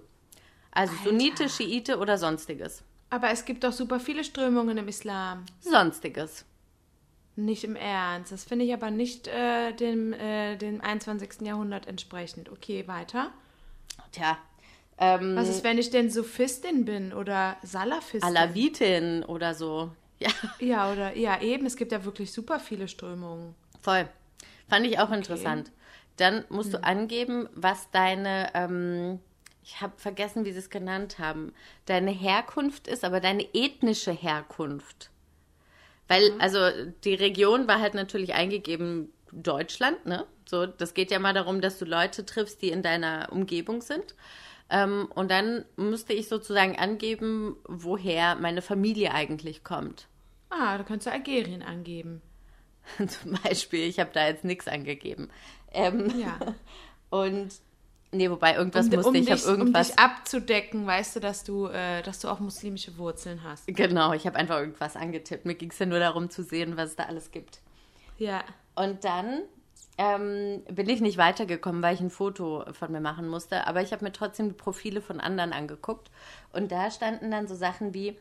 [0.71, 2.83] Also Sunnite, Schiite oder sonstiges.
[3.09, 5.45] Aber es gibt doch super viele Strömungen im Islam.
[5.61, 6.45] Sonstiges.
[7.35, 8.31] Nicht im Ernst.
[8.31, 11.41] Das finde ich aber nicht äh, dem, äh, dem 21.
[11.41, 12.51] Jahrhundert entsprechend.
[12.51, 13.31] Okay, weiter.
[14.11, 14.37] Tja.
[14.97, 18.23] Ähm, Was ist, wenn ich denn Sophistin bin oder Salafistin?
[18.23, 19.91] Alavitin oder so.
[20.19, 21.65] Ja, Ja, oder ja, eben.
[21.65, 23.55] Es gibt ja wirklich super viele Strömungen.
[23.81, 24.07] voll.
[24.67, 25.71] Fand ich auch interessant.
[26.17, 29.19] Dann musst du angeben, was deine, ähm,
[29.63, 31.53] ich habe vergessen, wie sie es genannt haben,
[31.85, 35.09] deine Herkunft ist, aber deine ethnische Herkunft.
[36.07, 36.59] Weil, also
[37.03, 40.25] die Region war halt natürlich eingegeben Deutschland, ne?
[40.45, 44.15] So, das geht ja mal darum, dass du Leute triffst, die in deiner Umgebung sind.
[44.69, 50.07] Ähm, und dann musste ich sozusagen angeben, woher meine Familie eigentlich kommt.
[50.49, 52.21] Ah, da könntest du Algerien angeben.
[53.07, 55.29] Zum Beispiel, ich habe da jetzt nichts angegeben.
[55.71, 56.37] Ähm, Ja.
[57.09, 57.49] Und
[58.11, 59.21] nee, wobei irgendwas Um, musste um, ich.
[59.21, 59.87] Ich dich, habe um irgendwas.
[59.89, 63.67] dich abzudecken, weißt du, dass du, äh, dass du auch muslimische Wurzeln hast.
[63.67, 65.45] genau, ich habe einfach irgendwas angetippt.
[65.45, 67.61] Mir ging es ja nur darum zu sehen, was es da alles gibt.
[68.17, 68.43] Ja.
[68.75, 69.43] Und dann
[69.97, 73.65] ähm, bin ich nicht weitergekommen, weil ich ein Foto von mir machen musste.
[73.67, 76.11] Aber ich habe mir trotzdem die Profile von anderen angeguckt.
[76.53, 78.15] Und da standen dann so Sachen wie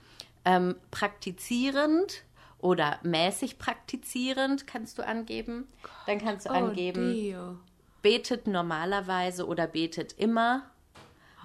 [0.44, 2.22] ähm, praktizierend
[2.58, 5.68] oder mäßig praktizierend kannst du angeben.
[6.06, 7.56] Dann kannst du angeben, Oh, Dio.
[8.00, 10.62] betet normalerweise oder betet immer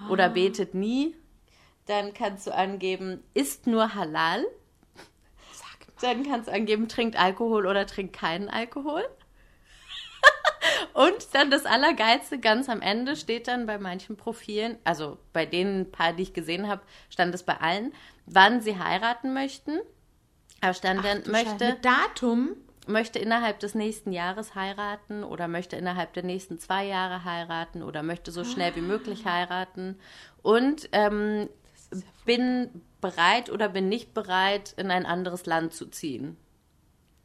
[0.08, 1.14] oder betet nie.
[1.86, 4.44] Dann kannst du angeben, isst nur halal.
[6.00, 9.04] Dann kannst du angeben, trinkt Alkohol oder trinkt keinen Alkohol.
[10.94, 15.90] Und dann das Allergeilste, ganz am Ende steht dann bei manchen Profilen, also bei den
[15.90, 17.92] paar, die ich gesehen habe, stand es bei allen,
[18.26, 19.78] wann sie heiraten möchten.
[20.60, 22.56] Da stand dann, möchte, Mit Datum?
[22.86, 28.02] möchte innerhalb des nächsten Jahres heiraten oder möchte innerhalb der nächsten zwei Jahre heiraten oder
[28.02, 29.98] möchte so schnell wie möglich heiraten
[30.42, 31.48] und ähm,
[32.24, 36.36] bin bereit oder bin nicht bereit, in ein anderes Land zu ziehen.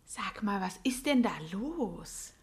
[0.06, 2.34] Sag mal, was ist denn da los?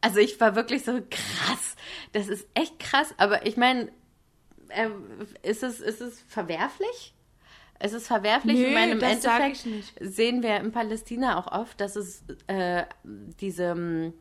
[0.00, 1.76] Also ich war wirklich so krass.
[2.12, 3.14] Das ist echt krass.
[3.16, 3.90] Aber ich meine,
[4.68, 4.88] äh,
[5.42, 7.14] ist, es, ist es verwerflich?
[7.80, 8.56] Es ist verwerflich.
[8.56, 9.94] Nö, ich meine, im Endeffekt ich nicht.
[10.00, 14.12] sehen wir in Palästina auch oft, dass es äh, diese,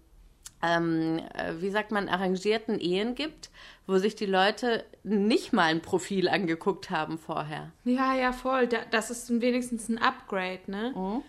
[0.62, 3.50] ähm, äh, wie sagt man, arrangierten Ehen gibt,
[3.88, 7.72] wo sich die Leute nicht mal ein Profil angeguckt haben vorher.
[7.84, 8.68] Ja, ja, voll.
[8.68, 10.94] Da, das ist wenigstens ein Upgrade, ne?
[10.96, 11.24] Mhm.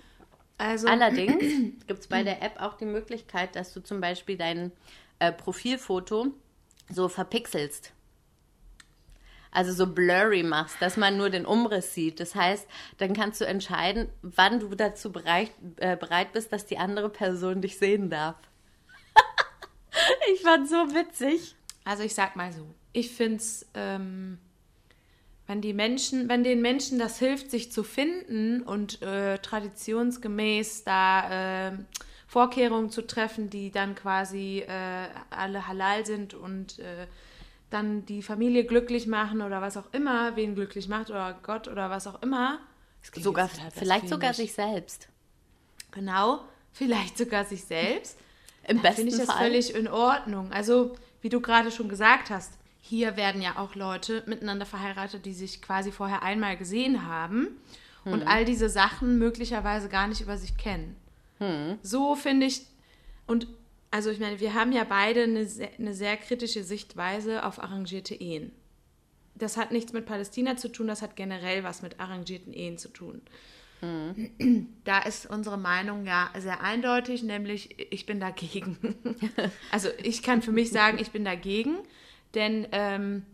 [0.59, 1.43] Also, Allerdings
[1.87, 4.73] gibt es bei der App auch die Möglichkeit, dass du zum Beispiel dein
[5.21, 6.33] äh, Profilfoto
[6.91, 7.93] so verpixelst.
[9.51, 12.21] Also so blurry machst, dass man nur den Umriss sieht.
[12.21, 12.69] Das heißt,
[12.99, 17.63] dann kannst du entscheiden, wann du dazu bereit, äh, bereit bist, dass die andere Person
[17.63, 18.37] dich sehen darf.
[20.33, 21.57] ich fand so witzig.
[21.85, 24.39] also ich sag mal so, ich find's, ähm,
[25.49, 31.71] wenn die Menschen, wenn den Menschen das hilft, sich zu finden und äh, traditionsgemäß da
[31.71, 31.73] äh,
[32.27, 37.07] Vorkehrungen zu treffen, die dann quasi äh, alle halal sind und äh,
[37.71, 41.89] dann die Familie glücklich machen oder was auch immer, wen glücklich macht oder Gott oder
[41.89, 42.61] was auch immer.
[43.15, 45.09] Sogar, total vielleicht sogar sich selbst.
[45.93, 48.19] Genau, vielleicht sogar sich selbst.
[48.67, 49.47] Im besten finde ich das Fall.
[49.47, 50.53] völlig in Ordnung.
[50.53, 52.58] Also, wie du gerade schon gesagt hast,
[52.89, 57.49] hier werden ja auch Leute miteinander verheiratet, die sich quasi vorher einmal gesehen haben
[58.05, 58.29] und Hm.
[58.29, 60.97] all diese Sachen möglicherweise gar nicht über sich kennen.
[61.39, 61.79] Hm.
[61.83, 62.63] So finde ich,
[63.27, 63.47] und
[63.91, 68.15] also ich meine, wir haben ja beide eine sehr, eine sehr kritische Sichtweise auf arrangierte
[68.15, 68.53] Ehen.
[69.35, 72.89] Das hat nichts mit Palästina zu tun, das hat generell was mit arrangierten Ehen zu
[72.89, 73.23] tun.
[74.83, 78.97] Da ist unsere Meinung ja sehr eindeutig, nämlich ich bin dagegen.
[79.71, 81.77] also ich kann für mich sagen, ich bin dagegen,
[82.35, 83.25] denn ähm,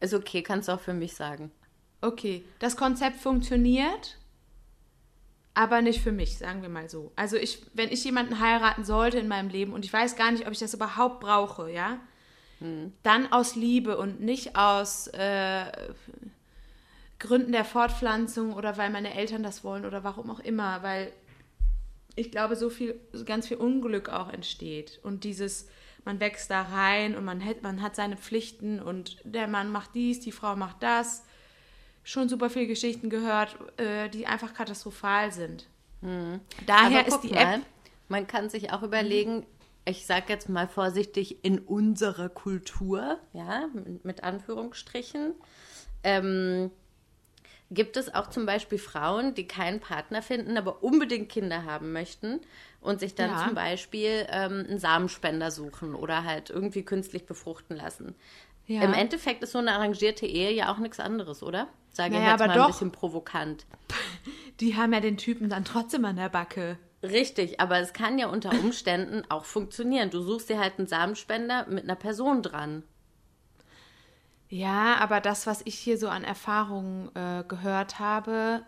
[0.00, 1.50] Ist okay, kannst du auch für mich sagen.
[2.00, 4.18] okay, das Konzept funktioniert,
[5.54, 7.12] aber nicht für mich, sagen wir mal so.
[7.16, 10.46] Also ich, wenn ich jemanden heiraten sollte in meinem Leben und ich weiß gar nicht,
[10.46, 11.98] ob ich das überhaupt brauche, ja,
[13.02, 15.64] dann aus Liebe und nicht aus äh,
[17.18, 21.12] Gründen der Fortpflanzung oder weil meine Eltern das wollen oder warum auch immer, weil
[22.16, 25.00] ich glaube, so viel, so ganz viel Unglück auch entsteht.
[25.02, 25.68] Und dieses,
[26.04, 29.94] man wächst da rein und man hat, man hat seine Pflichten und der Mann macht
[29.94, 31.24] dies, die Frau macht das.
[32.02, 35.68] Schon super viele Geschichten gehört, äh, die einfach katastrophal sind.
[36.66, 37.62] Daher Aber ist die mal, App.
[38.08, 39.46] Man kann sich auch überlegen,
[39.86, 45.34] ich sage jetzt mal vorsichtig, in unserer Kultur, ja, mit, mit Anführungsstrichen,
[46.02, 46.70] ähm,
[47.70, 52.40] gibt es auch zum Beispiel Frauen, die keinen Partner finden, aber unbedingt Kinder haben möchten
[52.80, 53.44] und sich dann Ja.
[53.44, 58.14] zum Beispiel ähm, einen Samenspender suchen oder halt irgendwie künstlich befruchten lassen.
[58.66, 58.82] Ja.
[58.82, 61.68] Im Endeffekt ist so eine arrangierte Ehe ja auch nichts anderes, oder?
[61.90, 62.66] Sage ich Naja, jetzt aber mal ein doch.
[62.68, 63.66] bisschen provokant.
[64.60, 66.78] Die haben ja den Typen dann trotzdem an der Backe.
[67.02, 70.08] Richtig, aber es kann ja unter Umständen auch funktionieren.
[70.10, 72.82] Du suchst dir halt einen Samenspender mit einer Person dran.
[74.54, 78.62] Ja, aber das, was ich hier so an Erfahrungen äh, gehört habe,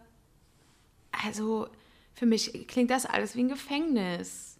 [1.24, 1.68] also
[2.12, 4.58] für mich klingt das alles wie ein Gefängnis.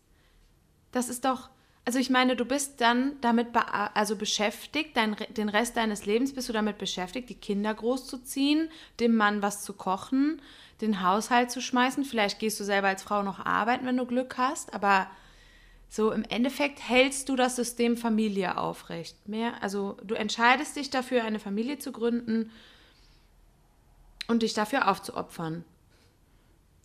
[0.93, 1.51] Das ist doch,
[1.85, 3.61] also ich meine, du bist dann damit be
[3.97, 9.17] also beschäftigt, dein, den Rest deines Lebens bist du damit beschäftigt, die Kinder großzuziehen, dem
[9.17, 10.41] Mann was zu kochen,
[10.81, 12.05] den Haushalt zu schmeißen.
[12.05, 15.11] Vielleicht gehst du selber als Frau noch arbeiten, wenn du Glück hast, aber
[15.89, 19.29] so im Endeffekt hältst du das System Familie aufrecht.
[19.29, 22.51] Mehr, also du entscheidest dich dafür, eine Familie zu gründen
[24.29, 25.65] und dich dafür aufzuopfern.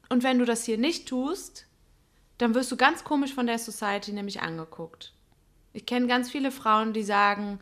[0.10, 1.66] Und wenn du das hier nicht tust,
[2.38, 5.14] dann wirst du ganz komisch von der Society nämlich angeguckt.
[5.74, 7.60] Ich kenne ganz viele Frauen, die sagen,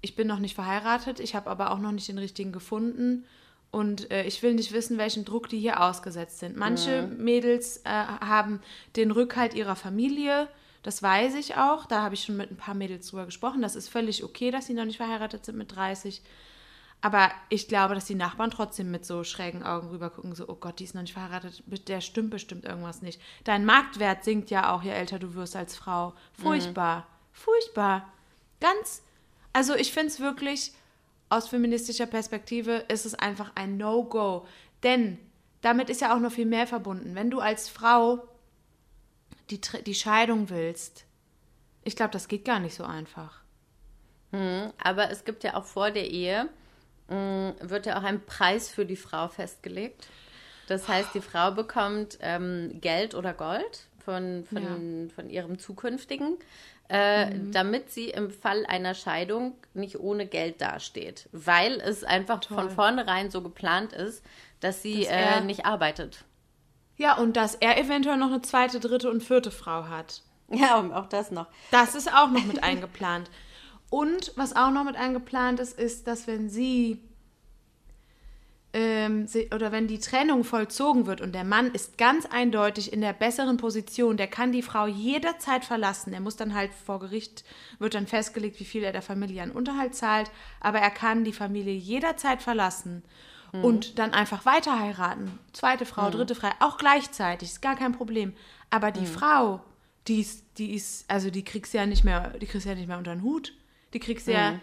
[0.00, 3.24] ich bin noch nicht verheiratet, ich habe aber auch noch nicht den richtigen gefunden
[3.70, 6.56] und äh, ich will nicht wissen, welchem Druck die hier ausgesetzt sind.
[6.56, 7.24] Manche mhm.
[7.24, 8.60] Mädels äh, haben
[8.96, 10.48] den Rückhalt ihrer Familie,
[10.82, 11.86] das weiß ich auch.
[11.86, 13.62] Da habe ich schon mit ein paar Mädels drüber gesprochen.
[13.62, 16.22] Das ist völlig okay, dass sie noch nicht verheiratet sind mit 30.
[17.00, 20.54] Aber ich glaube, dass die Nachbarn trotzdem mit so schrägen Augen rüber gucken, so, oh
[20.54, 23.20] Gott, die ist noch nicht verheiratet, der stimmt bestimmt irgendwas nicht.
[23.42, 26.14] Dein Marktwert sinkt ja auch, je älter du wirst als Frau.
[26.32, 27.04] Furchtbar, mhm.
[27.32, 28.08] furchtbar.
[28.60, 29.02] Ganz,
[29.52, 30.72] also ich finde es wirklich,
[31.28, 34.46] aus feministischer Perspektive ist es einfach ein No-Go.
[34.84, 35.18] Denn
[35.60, 37.16] damit ist ja auch noch viel mehr verbunden.
[37.16, 38.28] Wenn du als Frau
[39.50, 41.04] die, die Scheidung willst,
[41.84, 43.42] ich glaube, das geht gar nicht so einfach.
[44.32, 46.48] Hm, aber es gibt ja auch vor der Ehe,
[47.08, 50.06] mh, hm, wird ja auch ein Preis für die Frau festgelegt.
[50.68, 55.14] Das heißt, die Frau bekommt ähm, Geld oder Gold von, von, ja.
[55.14, 56.38] von ihrem zukünftigen,
[56.88, 57.52] äh, mhm.
[57.52, 61.28] damit sie im Fall einer Scheidung nicht ohne Geld dasteht.
[61.32, 62.56] Weil es einfach Toll.
[62.56, 64.24] von vornherein so geplant ist,
[64.60, 66.24] dass sie dass äh, nicht arbeitet.
[66.96, 70.22] Ja, und dass er eventuell noch eine zweite, dritte und vierte Frau hat.
[70.50, 71.46] Ja, auch das noch.
[71.70, 73.30] Das ist auch noch mit eingeplant.
[73.90, 77.02] Und was auch noch mit eingeplant ist, ist, dass wenn sie
[78.74, 83.12] ähm, oder wenn die Trennung vollzogen wird und der Mann ist ganz eindeutig in der
[83.12, 86.12] besseren Position, der kann die Frau jederzeit verlassen.
[86.14, 87.44] Er muss dann halt vor Gericht,
[87.78, 91.34] wird dann festgelegt, wie viel er der Familie an Unterhalt zahlt, aber er kann die
[91.34, 93.02] Familie jederzeit verlassen
[93.52, 93.64] mhm.
[93.64, 95.38] und dann einfach weiter heiraten.
[95.52, 96.12] Zweite Frau, mhm.
[96.12, 98.34] dritte Frau, auch gleichzeitig, ist gar kein Problem.
[98.70, 99.06] Aber die mhm.
[99.06, 99.60] Frau,
[100.08, 102.88] die ist, die ist, also die kriegst du ja nicht mehr, die kriegst ja nicht
[102.88, 103.54] mehr unter den Hut.
[103.94, 104.60] Die kriegst ja, mhm.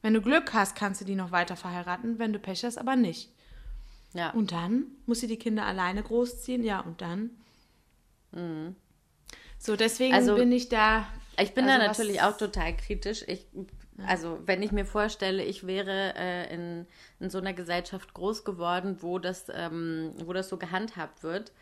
[0.00, 2.96] wenn du Glück hast, kannst du die noch weiter verheiraten, wenn du Pech hast, aber
[2.96, 3.30] nicht.
[4.14, 4.30] Ja.
[4.30, 7.30] Und dann muss sie die Kinder alleine großziehen, ja, und dann.
[8.32, 8.76] Mhm.
[9.58, 11.06] So, deswegen also, bin ich da.
[11.38, 13.24] Ich bin also da natürlich auch total kritisch.
[13.26, 13.46] Ich,
[14.06, 16.86] also, wenn ich mir vorstelle, ich wäre äh, in,
[17.20, 21.52] in so einer Gesellschaft groß geworden, wo das, ähm, wo das so gehandhabt wird,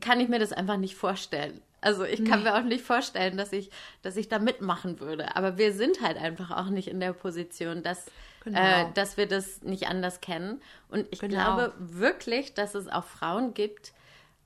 [0.00, 1.60] kann ich mir das einfach nicht vorstellen.
[1.80, 2.50] Also ich kann nee.
[2.50, 3.70] mir auch nicht vorstellen, dass ich,
[4.02, 5.36] dass ich da mitmachen würde.
[5.36, 8.06] Aber wir sind halt einfach auch nicht in der Position, dass,
[8.42, 8.58] genau.
[8.58, 10.60] äh, dass wir das nicht anders kennen.
[10.88, 11.34] Und ich genau.
[11.34, 13.92] glaube wirklich, dass es auch Frauen gibt,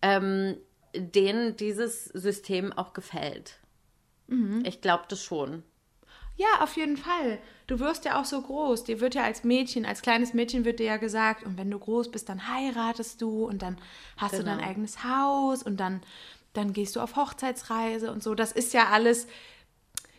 [0.02, 0.56] ähm,
[0.94, 3.58] denen dieses System auch gefällt.
[4.26, 4.62] Mhm.
[4.66, 5.62] Ich glaube das schon.
[6.42, 7.38] Ja, auf jeden Fall.
[7.68, 8.82] Du wirst ja auch so groß.
[8.82, 11.78] Dir wird ja als Mädchen, als kleines Mädchen wird dir ja gesagt, und wenn du
[11.78, 13.78] groß bist, dann heiratest du und dann
[14.16, 14.42] hast genau.
[14.42, 14.70] du dein genau.
[14.70, 16.02] eigenes Haus und dann,
[16.52, 18.34] dann gehst du auf Hochzeitsreise und so.
[18.34, 19.28] Das ist ja alles,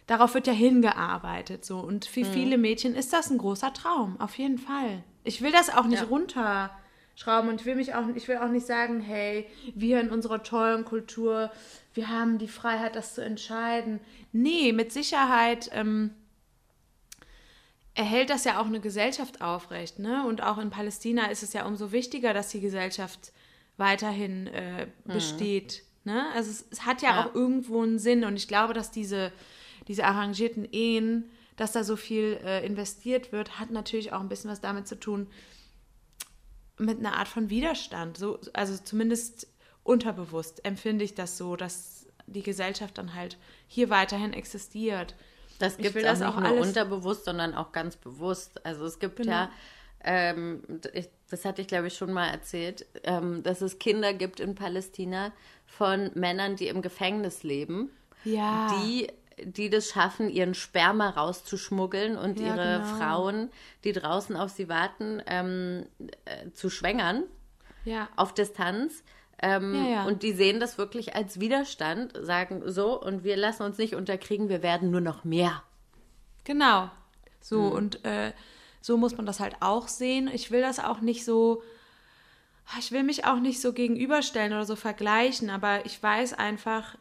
[0.07, 1.65] darauf wird ja hingearbeitet.
[1.65, 1.79] So.
[1.79, 2.31] Und für mhm.
[2.31, 5.03] viele Mädchen ist das ein großer Traum, auf jeden Fall.
[5.25, 6.07] Ich will das auch nicht ja.
[6.07, 10.41] runterschrauben und ich will mich auch, ich will auch nicht sagen, hey, wir in unserer
[10.41, 11.51] tollen Kultur,
[11.93, 13.99] wir haben die Freiheit, das zu entscheiden.
[14.31, 16.11] Nee, mit Sicherheit ähm,
[17.93, 19.99] erhält das ja auch eine Gesellschaft aufrecht.
[19.99, 20.25] Ne?
[20.25, 23.31] Und auch in Palästina ist es ja umso wichtiger, dass die Gesellschaft
[23.77, 25.13] weiterhin äh, mhm.
[25.13, 25.83] besteht.
[26.03, 26.13] Mhm.
[26.13, 26.25] Ne?
[26.33, 28.23] Also es, es, hat ja, ja, auch irgendwo einen Sinn.
[28.23, 29.31] Und ich glaube, dass diese,
[29.87, 34.49] diese arrangierten Ehen, dass da so viel äh, investiert wird, hat natürlich auch ein bisschen
[34.49, 35.27] was damit zu tun,
[36.79, 38.17] mit einer Art von Widerstand.
[38.17, 39.47] So, also zumindest
[39.83, 45.15] unterbewusst empfinde ich das so, dass die Gesellschaft dann halt hier weiterhin existiert.
[45.59, 48.65] Das gibt es auch nicht nur unterbewusst, sondern auch ganz bewusst.
[48.65, 49.31] Also es gibt genau.
[49.31, 49.51] ja,
[50.03, 50.63] ähm,
[50.93, 54.55] ich, das hatte ich glaube ich schon mal erzählt, ähm, dass es Kinder gibt in
[54.55, 55.31] Palästina
[55.65, 57.89] von Männern, die im Gefängnis leben,
[58.23, 58.75] ja.
[58.83, 59.07] die
[59.41, 62.97] die das schaffen, ihren Sperma rauszuschmuggeln und ja, ihre genau.
[62.97, 63.49] Frauen,
[63.83, 65.87] die draußen auf sie warten, ähm,
[66.25, 67.23] äh, zu schwängern
[67.85, 68.09] ja.
[68.15, 69.03] auf Distanz.
[69.41, 70.05] Ähm, ja, ja.
[70.05, 74.49] Und die sehen das wirklich als Widerstand, sagen so, und wir lassen uns nicht unterkriegen,
[74.49, 75.63] wir werden nur noch mehr.
[76.43, 76.89] Genau.
[77.41, 77.71] So, mhm.
[77.71, 78.31] und äh,
[78.81, 80.29] so muss man das halt auch sehen.
[80.33, 81.63] Ich will das auch nicht so
[82.79, 86.97] ich will mich auch nicht so gegenüberstellen oder so vergleichen, aber ich weiß einfach,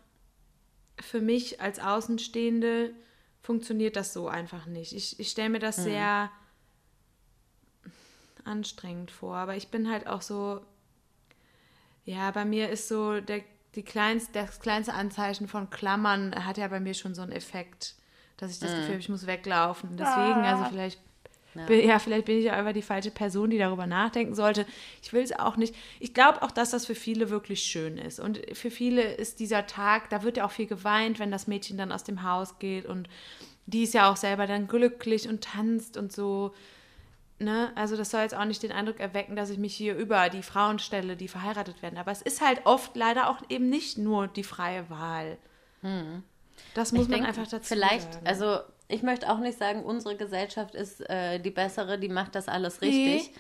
[1.01, 2.93] für mich als Außenstehende
[3.41, 4.93] funktioniert das so einfach nicht.
[4.93, 5.85] Ich, ich stelle mir das Hm.
[5.85, 6.30] sehr
[8.45, 10.61] anstrengend vor, aber ich bin halt auch so,
[12.05, 13.40] ja, bei mir ist so der,
[13.74, 17.94] die kleinste, das kleinste Anzeichen von Klammern hat ja bei mir schon so einen Effekt,
[18.36, 18.76] dass ich das Hm.
[18.78, 19.96] Gefühl habe, ich muss weglaufen.
[19.96, 20.53] Deswegen, Ah.
[20.53, 20.98] also vielleicht
[21.66, 24.64] Bin, ja, vielleicht bin ich ja einfach die falsche Person, die darüber nachdenken sollte.
[25.03, 25.74] Ich will es auch nicht.
[26.00, 28.20] Ich glaube auch, dass das für viele wirklich schön ist.
[28.20, 31.76] Und für viele ist dieser Tag, da wird ja auch viel geweint, wenn das Mädchen
[31.76, 32.86] dann aus dem Haus geht.
[32.86, 33.07] Und
[33.66, 36.55] die ist ja auch selber dann glücklich und tanzt und so.
[37.43, 37.72] Ne?
[37.74, 40.43] Also das soll jetzt auch nicht den Eindruck erwecken, dass ich mich hier über die
[40.43, 41.99] Frauen stelle, die verheiratet werden.
[41.99, 45.38] Aber es ist halt oft leider auch eben nicht nur die freie Wahl.
[46.74, 48.26] Das muss Ich man denke, einfach dazu vielleicht, sagen.
[48.26, 52.47] also ich möchte auch nicht sagen, unsere Gesellschaft ist äh, die bessere, die macht das
[52.49, 53.34] alles Nee, richtig.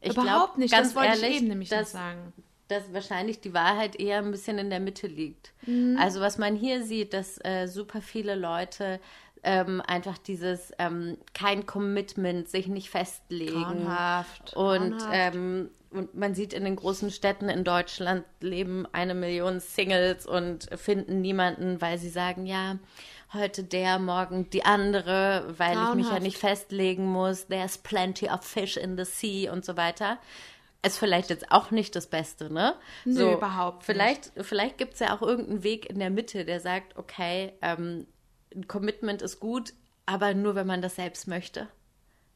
[0.00, 2.32] ich Überhaupt glaub, nicht, ganz das wollte ehrlich, ich eben nämlich dass, sagen.
[2.68, 5.52] dass wahrscheinlich die Wahrheit eher ein bisschen in der Mitte liegt.
[5.66, 5.96] Mhm.
[5.98, 9.00] Also was man hier sieht, dass äh, super viele Leute
[9.42, 13.62] ähm, einfach dieses ähm, kein Commitment, sich nicht festlegen.
[13.62, 15.08] Grauenhaft, Und, grauenhaft.
[15.12, 20.68] ähm, und man sieht in den großen Städten in Deutschland leben eine Million Singles und
[20.78, 22.76] finden niemanden, weil sie sagen, ja,
[23.32, 26.22] heute der, morgen die andere, weil ich mich ja Grauenhaft.
[26.22, 27.46] nicht festlegen muss.
[27.46, 30.18] There's plenty of fish in the sea und so weiter.
[30.82, 32.74] Ist vielleicht jetzt auch nicht das Beste, ne?
[33.04, 33.86] Nö, überhaupt nicht.
[33.86, 38.06] Vielleicht, vielleicht gibt es ja auch irgendeinen Weg in der Mitte, der sagt, okay, ähm,
[38.54, 39.74] ein Commitment ist gut,
[40.06, 41.68] aber nur, wenn man das selbst möchte.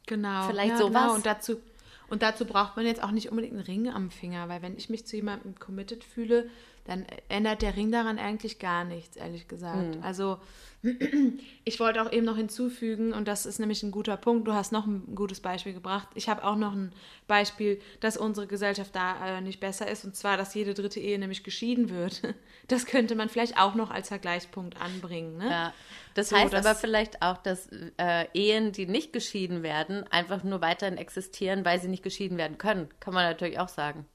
[0.06, 0.48] Genau.
[0.48, 1.02] Vielleicht ja, sowas.
[1.02, 1.14] Genau.
[1.14, 1.60] Und dazu,
[2.08, 4.90] und dazu braucht man jetzt auch nicht unbedingt einen Ring am Finger, weil wenn ich
[4.90, 6.50] mich zu jemandem committed fühle,
[6.84, 9.96] dann ändert der Ring daran eigentlich gar nichts, ehrlich gesagt.
[9.96, 10.02] Hm.
[10.02, 10.38] Also
[11.64, 14.72] ich wollte auch eben noch hinzufügen, und das ist nämlich ein guter Punkt, du hast
[14.72, 16.08] noch ein gutes Beispiel gebracht.
[16.14, 16.92] Ich habe auch noch ein
[17.28, 21.18] Beispiel, dass unsere Gesellschaft da äh, nicht besser ist, und zwar, dass jede dritte Ehe
[21.18, 22.22] nämlich geschieden wird.
[22.68, 25.36] Das könnte man vielleicht auch noch als Vergleichspunkt anbringen.
[25.36, 25.50] Ne?
[25.50, 25.74] Ja.
[26.14, 27.68] Das So, heißt aber vielleicht auch, dass
[27.98, 32.58] äh, Ehen, die nicht geschieden werden, einfach nur weiterhin existieren, weil sie nicht geschieden werden
[32.58, 32.88] können.
[33.00, 34.06] Kann man natürlich auch sagen.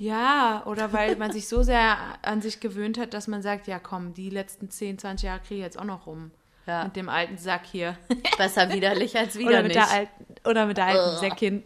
[0.00, 3.78] Ja, oder weil man sich so sehr an sich gewöhnt hat, dass man sagt, ja
[3.78, 6.30] komm, die letzten 10, 20 Jahre kriege ich jetzt auch noch rum.
[6.66, 6.84] Ja.
[6.84, 7.98] Mit dem alten Sack hier.
[8.38, 9.76] Besser widerlich als wieder oder, mit nicht.
[9.76, 11.62] der alten, oder mit der alten Säckin.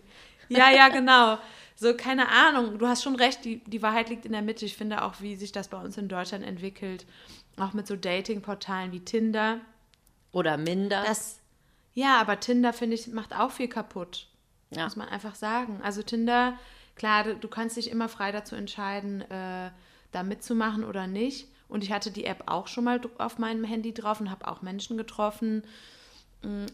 [0.49, 1.39] Ja, ja, genau.
[1.77, 2.77] So, keine Ahnung.
[2.79, 4.65] Du hast schon recht, die, die Wahrheit liegt in der Mitte.
[4.65, 7.07] Ich finde auch, wie sich das bei uns in Deutschland entwickelt.
[7.57, 9.61] Auch mit so Dating-Portalen wie Tinder.
[10.33, 11.05] Oder minder.
[11.07, 11.39] Das,
[11.93, 14.27] ja, aber Tinder, finde ich, macht auch viel kaputt.
[14.71, 14.85] Ja.
[14.85, 15.81] Muss man einfach sagen.
[15.85, 16.59] Also Tinder,
[16.97, 19.71] klar, du, du kannst dich immer frei dazu entscheiden, äh,
[20.13, 21.49] da mitzumachen oder nicht.
[21.69, 24.63] Und ich hatte die App auch schon mal auf meinem Handy drauf und habe auch
[24.63, 25.65] Menschen getroffen.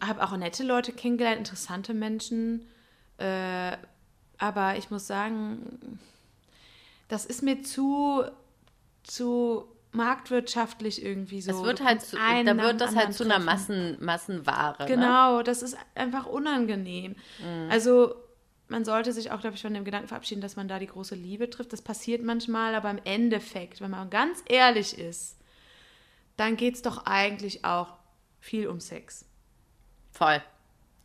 [0.04, 2.66] Habe auch nette Leute kennengelernt, interessante Menschen.
[3.18, 3.76] Äh,
[4.38, 5.98] aber ich muss sagen,
[7.08, 8.24] das ist mir zu,
[9.04, 11.50] zu marktwirtschaftlich irgendwie so.
[11.52, 13.38] es wird halt zu, da wird das halt zu einer.
[13.38, 14.76] Massen, Massenware.
[14.80, 14.86] Ne?
[14.86, 17.16] Genau, das ist einfach unangenehm.
[17.38, 17.70] Mhm.
[17.70, 18.14] Also
[18.70, 21.14] man sollte sich auch, glaube ich, von dem Gedanken verabschieden, dass man da die große
[21.14, 21.72] Liebe trifft.
[21.72, 25.38] Das passiert manchmal, aber im Endeffekt, wenn man ganz ehrlich ist,
[26.36, 27.94] dann geht es doch eigentlich auch
[28.38, 29.26] viel um Sex.
[30.12, 30.42] Voll.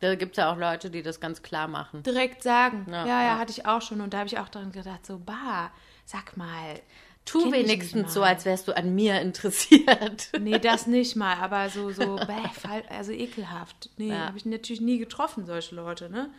[0.00, 2.02] Da gibt es ja auch Leute, die das ganz klar machen.
[2.02, 2.86] Direkt sagen.
[2.88, 4.00] Ja, Ja, ja, hatte ich auch schon.
[4.00, 5.72] Und da habe ich auch daran gedacht, so, bah,
[6.04, 6.80] sag mal.
[7.26, 10.30] Tu wenigstens so, als wärst du an mir interessiert.
[10.40, 13.90] Nee, das nicht mal, aber so, so, bäh, also ekelhaft.
[13.98, 14.26] Nee, Ja.
[14.28, 16.30] habe ich natürlich nie getroffen, solche Leute, ne?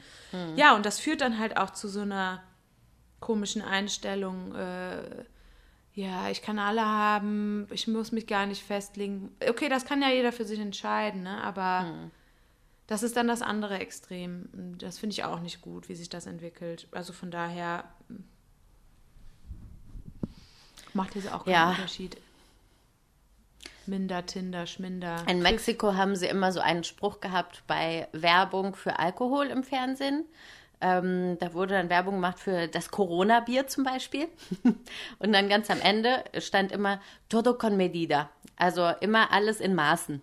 [0.55, 2.41] Ja, und das führt dann halt auch zu so einer
[3.19, 5.25] komischen Einstellung, äh,
[5.93, 9.35] ja, ich kann alle haben, ich muss mich gar nicht festlegen.
[9.49, 11.43] Okay, das kann ja jeder für sich entscheiden, ne?
[11.43, 12.09] Aber
[12.85, 14.77] das ist dann das andere Extrem.
[14.77, 16.87] Das finde ich auch nicht gut, wie sich das entwickelt.
[16.91, 17.83] Also von daher
[20.97, 21.69] macht es auch keinen Ja.
[21.69, 22.17] Unterschied.
[23.85, 25.23] Minder, Tinder, Schminder.
[25.29, 30.25] In Mexiko haben sie immer so einen Spruch gehabt bei Werbung für Alkohol im Fernsehen.
[30.81, 34.27] Ähm, da wurde dann Werbung gemacht für das Corona-Bier zum Beispiel.
[35.19, 38.29] Und dann ganz am Ende stand immer todo con medida.
[38.57, 40.21] Also immer alles in Maßen.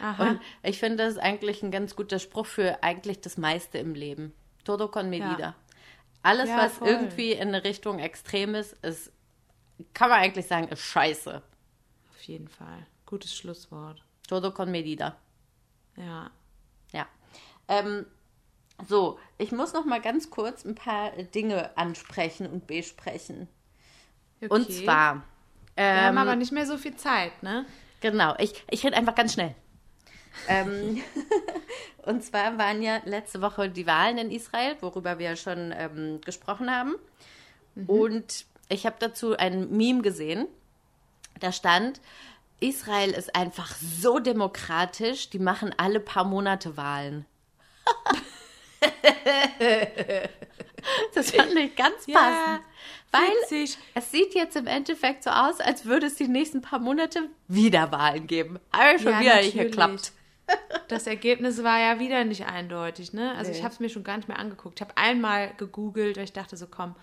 [0.00, 0.22] Aha.
[0.22, 3.94] Und ich finde, das ist eigentlich ein ganz guter Spruch für eigentlich das meiste im
[3.94, 4.32] Leben.
[4.64, 5.38] Todo con medida.
[5.38, 5.54] Ja.
[6.22, 6.88] Alles, Ja, was voll.
[6.88, 9.12] irgendwie in eine Richtung extrem ist, ist,
[9.94, 11.42] kann man eigentlich sagen, ist scheiße.
[12.10, 12.86] Auf jeden Fall.
[13.04, 14.02] Gutes Schlusswort.
[14.28, 15.16] Todo con medida.
[15.96, 16.30] Ja.
[16.92, 17.06] Ja.
[17.68, 18.06] Ähm,
[18.86, 23.48] so, ich muss noch mal ganz kurz ein paar Dinge ansprechen und besprechen.
[24.40, 24.52] Okay.
[24.52, 25.24] Und zwar,
[25.76, 27.64] Wir haben ähm, aber nicht mehr so viel Zeit, ne?
[28.00, 29.54] genau, ich, ich rede einfach ganz schnell.
[30.48, 31.02] ähm,
[32.02, 36.70] und zwar waren ja letzte Woche die Wahlen in Israel, worüber wir schon ähm, gesprochen
[36.70, 36.96] haben.
[37.86, 40.46] Und ich habe dazu ein Meme gesehen.
[41.40, 42.00] Da stand,
[42.60, 47.26] Israel ist einfach so demokratisch, die machen alle paar Monate Wahlen.
[51.14, 52.60] das fand ich ganz Ja, passend.
[53.12, 53.78] weil witzig.
[53.94, 57.90] es sieht jetzt im Endeffekt so aus, als würde es die nächsten paar Monate wieder
[57.92, 58.58] Wahlen geben.
[58.72, 60.12] Aber schon Ja, wieder nicht geklappt.
[60.88, 63.34] Das Ergebnis war ja wieder nicht eindeutig, ne?
[63.36, 63.64] Also ich Nee.
[63.64, 64.78] habe es mir schon gar nicht mehr angeguckt.
[64.78, 66.94] Ich habe einmal gegoogelt, weil ich dachte so, komm,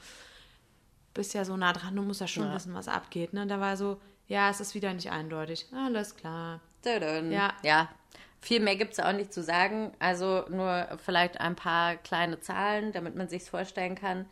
[1.13, 2.55] bist ja so nah dran, du musst ja schon Ja.
[2.55, 3.43] wissen, was abgeht, ne?
[3.43, 5.67] Und da war so, ja, es ist wieder nicht eindeutig.
[5.73, 6.59] Alles klar.
[7.31, 7.53] Ja.
[7.61, 7.89] ja.
[8.41, 9.93] Viel mehr gibt es auch nicht zu sagen.
[9.99, 14.25] Also nur vielleicht ein paar kleine Zahlen, damit man sich vorstellen kann.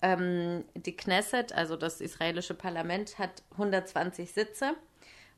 [0.00, 4.74] Ähm, die Knesset, also das israelische Parlament, hat 120 Sitze.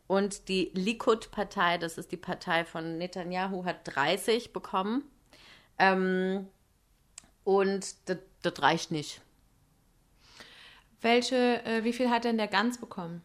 [0.06, 5.02] Und die Likud-Partei, das ist die Partei von Netanyahu, hat 30 bekommen.
[5.78, 6.48] Ähm,
[7.42, 9.20] und das, das reicht nicht.
[11.04, 13.20] Welche, äh, wie viel hat denn der Ganz bekommen?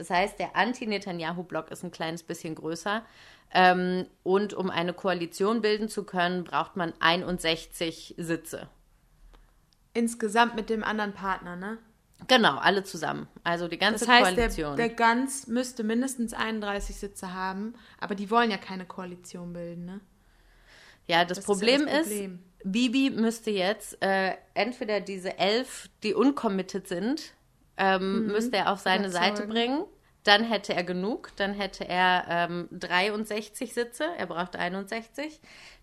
[0.00, 3.04] Das heißt, der Anti-Netanyahu-Block ist ein kleines bisschen größer.
[3.52, 8.68] Ähm, und um eine Koalition bilden zu können, braucht man 61 Sitze.
[9.92, 11.76] Insgesamt mit dem anderen Partner, ne?
[12.28, 13.28] Genau, alle zusammen.
[13.44, 14.76] Also die ganze Das heißt, der, Koalition.
[14.78, 20.00] der Ganz müsste mindestens 31 Sitze haben, aber die wollen ja keine Koalition bilden, ne?
[21.08, 22.44] ja, das, das ist ja Problem das ist, Problem.
[22.64, 27.34] Bibi müsste jetzt äh, entweder diese elf, die uncommitted sind,
[27.80, 29.12] ähm, müsste er auf seine Mhm.
[29.14, 29.36] Überzeugen.
[29.36, 29.84] Seite bringen.
[30.24, 31.30] Dann hätte er genug.
[31.36, 34.04] Dann hätte er ähm, 63 Sitze.
[34.18, 35.40] Er braucht 61.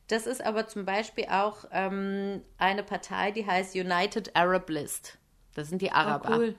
[0.08, 5.18] Das ist aber zum Beispiel auch ähm, eine Partei, die heißt United Arab List.
[5.56, 6.38] Das sind die Oh, Araber.
[6.38, 6.56] cool.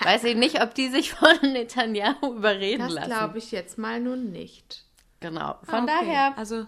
[0.00, 3.08] Weiß ich nicht, ob die sich von Netanyahu überreden Das lassen.
[3.10, 4.84] glaube ich jetzt mal nun nicht.
[5.20, 5.40] Genau.
[5.52, 5.92] Ah, Von okay.
[6.00, 6.66] daher Also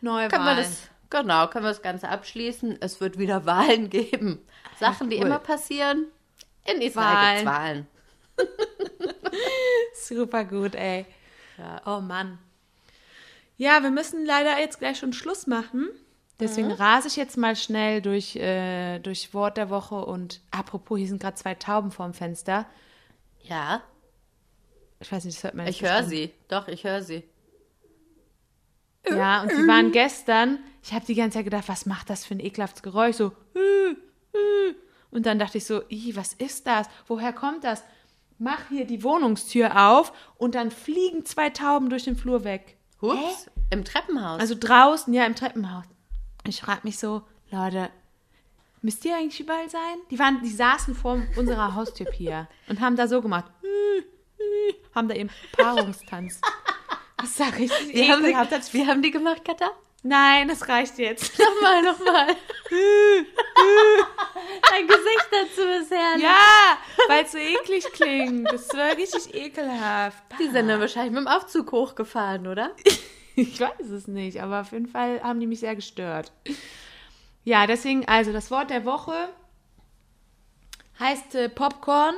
[0.00, 0.30] Neuwahlen.
[0.30, 2.78] können wir das, genau, können wir das Ganze abschließen.
[2.80, 4.46] Es wird wieder Wahlen geben.
[4.78, 5.26] Sachen, die Cool.
[5.26, 6.06] immer passieren.
[6.70, 7.86] In Israel gibt Wahlen.
[9.94, 11.06] Super gut, ey.
[11.86, 12.38] Oh Mann.
[13.56, 15.88] Ja, wir müssen leider jetzt gleich schon Schluss machen.
[16.40, 21.08] Deswegen rase ich jetzt mal schnell durch, äh, durch Wort der Woche und apropos, hier
[21.08, 22.66] sind gerade zwei Tauben vorm Fenster.
[23.42, 23.82] Ja,
[25.00, 26.32] Ich weiß nicht, das hört man jetzt ich höre sie.
[26.48, 27.24] Doch, ich höre sie.
[29.08, 32.34] Ja, und die waren gestern, ich habe die ganze Zeit gedacht, was macht das für
[32.34, 33.16] ein ekelhaftes Geräusch?
[33.16, 33.90] So, äh,
[34.36, 34.74] äh.
[35.10, 35.82] Und dann dachte ich so,
[36.14, 36.88] was ist das?
[37.06, 37.84] Woher kommt das?
[38.38, 42.76] Mach hier die Wohnungstür auf und dann fliegen zwei Tauben durch den Flur weg.
[43.00, 44.40] Hups, im Treppenhaus.
[44.40, 45.84] Also draußen, ja, im Treppenhaus.
[46.46, 47.90] Ich frage mich so, Leute,
[48.82, 49.98] müsst ihr eigentlich überall sein?
[50.10, 53.46] Die, waren, die saßen vor unserer Haustür Pia und haben da so gemacht.
[54.94, 56.40] Haben da ihren Paarungstanz.
[57.18, 57.70] Das sag ich.
[57.92, 58.52] wie, haben ekelhaft.
[58.52, 59.70] die, wie haben die gemacht, Katha?
[60.02, 61.38] Nein, das reicht jetzt.
[61.38, 62.26] Nochmal, nochmal.
[64.70, 66.22] Dein Gesicht dazu ist herrlich.
[66.22, 66.78] Ja,
[67.18, 68.52] weil es so eklig klingt.
[68.52, 70.22] Das war richtig ekelhaft.
[70.38, 72.72] Die sind dann wahrscheinlich mit dem Aufzug hochgefahren, oder?
[73.40, 76.32] Ich weiß es nicht, aber auf jeden Fall haben die mich sehr gestört.
[77.44, 79.28] Ja, deswegen, also das Wort der Woche
[80.98, 82.16] heißt äh, Popcorn.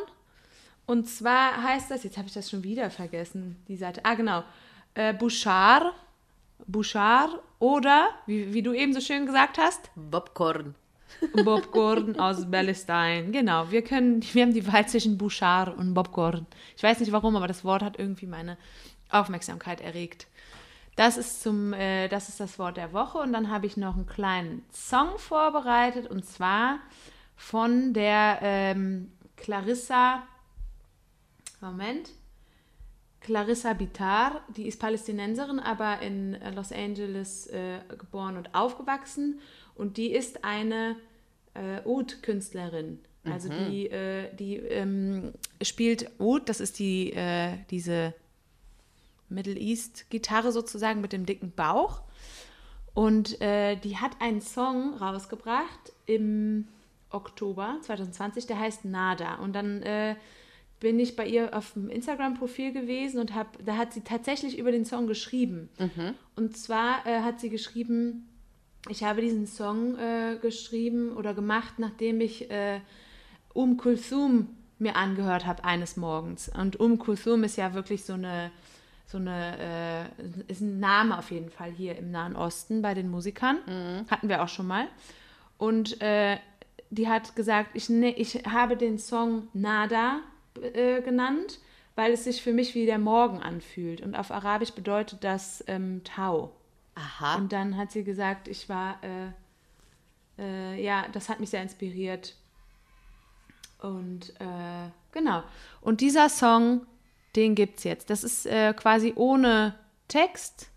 [0.86, 4.00] Und zwar heißt das, jetzt habe ich das schon wieder vergessen, die Seite.
[4.04, 4.44] Ah, genau.
[4.94, 5.92] Äh, Bouchard.
[6.66, 10.74] Bouchard oder, wie, wie du eben so schön gesagt hast, Popcorn.
[11.44, 13.30] Bobcorn aus Palestine.
[13.30, 16.46] Genau, wir können, wir haben die Wahl zwischen Bouchard und Bobcorn.
[16.76, 18.56] Ich weiß nicht warum, aber das Wort hat irgendwie meine
[19.10, 20.26] Aufmerksamkeit erregt.
[20.96, 23.96] Das ist zum, äh, das ist das Wort der Woche und dann habe ich noch
[23.96, 26.80] einen kleinen Song vorbereitet und zwar
[27.36, 30.22] von der ähm, Clarissa.
[31.60, 32.10] Moment.
[33.20, 39.40] Clarissa Bitar, die ist Palästinenserin, aber in Los Angeles äh, geboren und aufgewachsen.
[39.80, 40.96] Und die ist eine
[41.54, 43.00] äh, Oud-Künstlerin.
[43.24, 48.14] Also die, äh, die ähm, spielt Oud, das ist die, äh, diese
[49.28, 52.02] Middle East-Gitarre sozusagen mit dem dicken Bauch.
[52.94, 56.68] Und äh, die hat einen Song rausgebracht im
[57.10, 59.36] Oktober 2020, der heißt Nada.
[59.36, 60.16] Und dann äh,
[60.80, 64.72] bin ich bei ihr auf dem Instagram-Profil gewesen und hab, da hat sie tatsächlich über
[64.72, 65.68] den Song geschrieben.
[66.36, 68.26] Und zwar äh, hat sie geschrieben,
[68.88, 72.80] ich habe diesen Song äh, geschrieben oder gemacht, nachdem ich äh,
[73.52, 76.48] Um Kulthum mir angehört habe eines Morgens.
[76.48, 78.50] Und Um Kulsum ist ja wirklich so eine,
[79.06, 83.10] so eine, äh, ist ein Name auf jeden Fall hier im Nahen Osten bei den
[83.10, 83.58] Musikern.
[84.10, 84.88] Hatten wir auch schon mal.
[85.58, 86.38] Und äh,
[86.88, 90.20] die hat gesagt, ich, ne, ich habe den Song Nada
[90.74, 91.60] äh, genannt,
[91.94, 94.00] weil es sich für mich wie der Morgen anfühlt.
[94.00, 96.52] Und auf Arabisch bedeutet das ähm, Tau.
[97.00, 97.36] Aha.
[97.36, 99.28] Und dann hat sie gesagt, ich war, äh,
[100.38, 102.36] äh, ja, das hat mich sehr inspiriert.
[103.78, 105.42] Und äh, genau.
[105.80, 106.86] Und dieser Song,
[107.36, 108.10] den gibt's jetzt.
[108.10, 109.74] Das ist äh, quasi ohne
[110.08, 110.68] Text,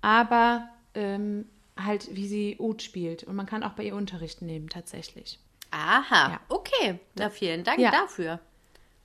[0.00, 1.46] aber ähm,
[1.78, 3.24] halt, wie sie Ud spielt.
[3.24, 5.38] Und man kann auch bei ihr Unterricht nehmen, tatsächlich.
[5.70, 6.30] Aha.
[6.32, 6.40] Ja.
[6.48, 6.98] Okay.
[7.16, 7.90] Na, vielen Dank Ja.
[7.90, 8.40] dafür.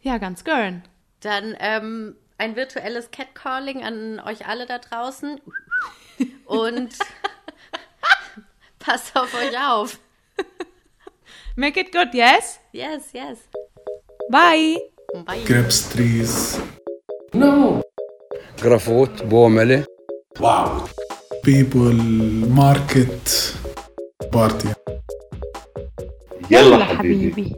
[0.01, 0.83] Ja, ganz gern.
[1.19, 5.40] Dann ähm, ein virtuelles Catcalling an euch alle da draußen.
[6.46, 6.94] Und
[8.78, 9.98] passt auf euch auf.
[11.56, 12.58] Make it good, yes?
[12.72, 13.38] Yes, yes.
[14.30, 14.78] Bye!
[15.26, 15.44] Bye.
[15.46, 16.58] grapes trees,
[17.32, 17.82] No.
[18.62, 19.84] جرافوت بومله
[20.40, 20.88] Wow.
[21.44, 21.94] people,
[22.48, 23.54] market,
[24.32, 24.68] party.
[26.50, 27.56] يلا حبيبي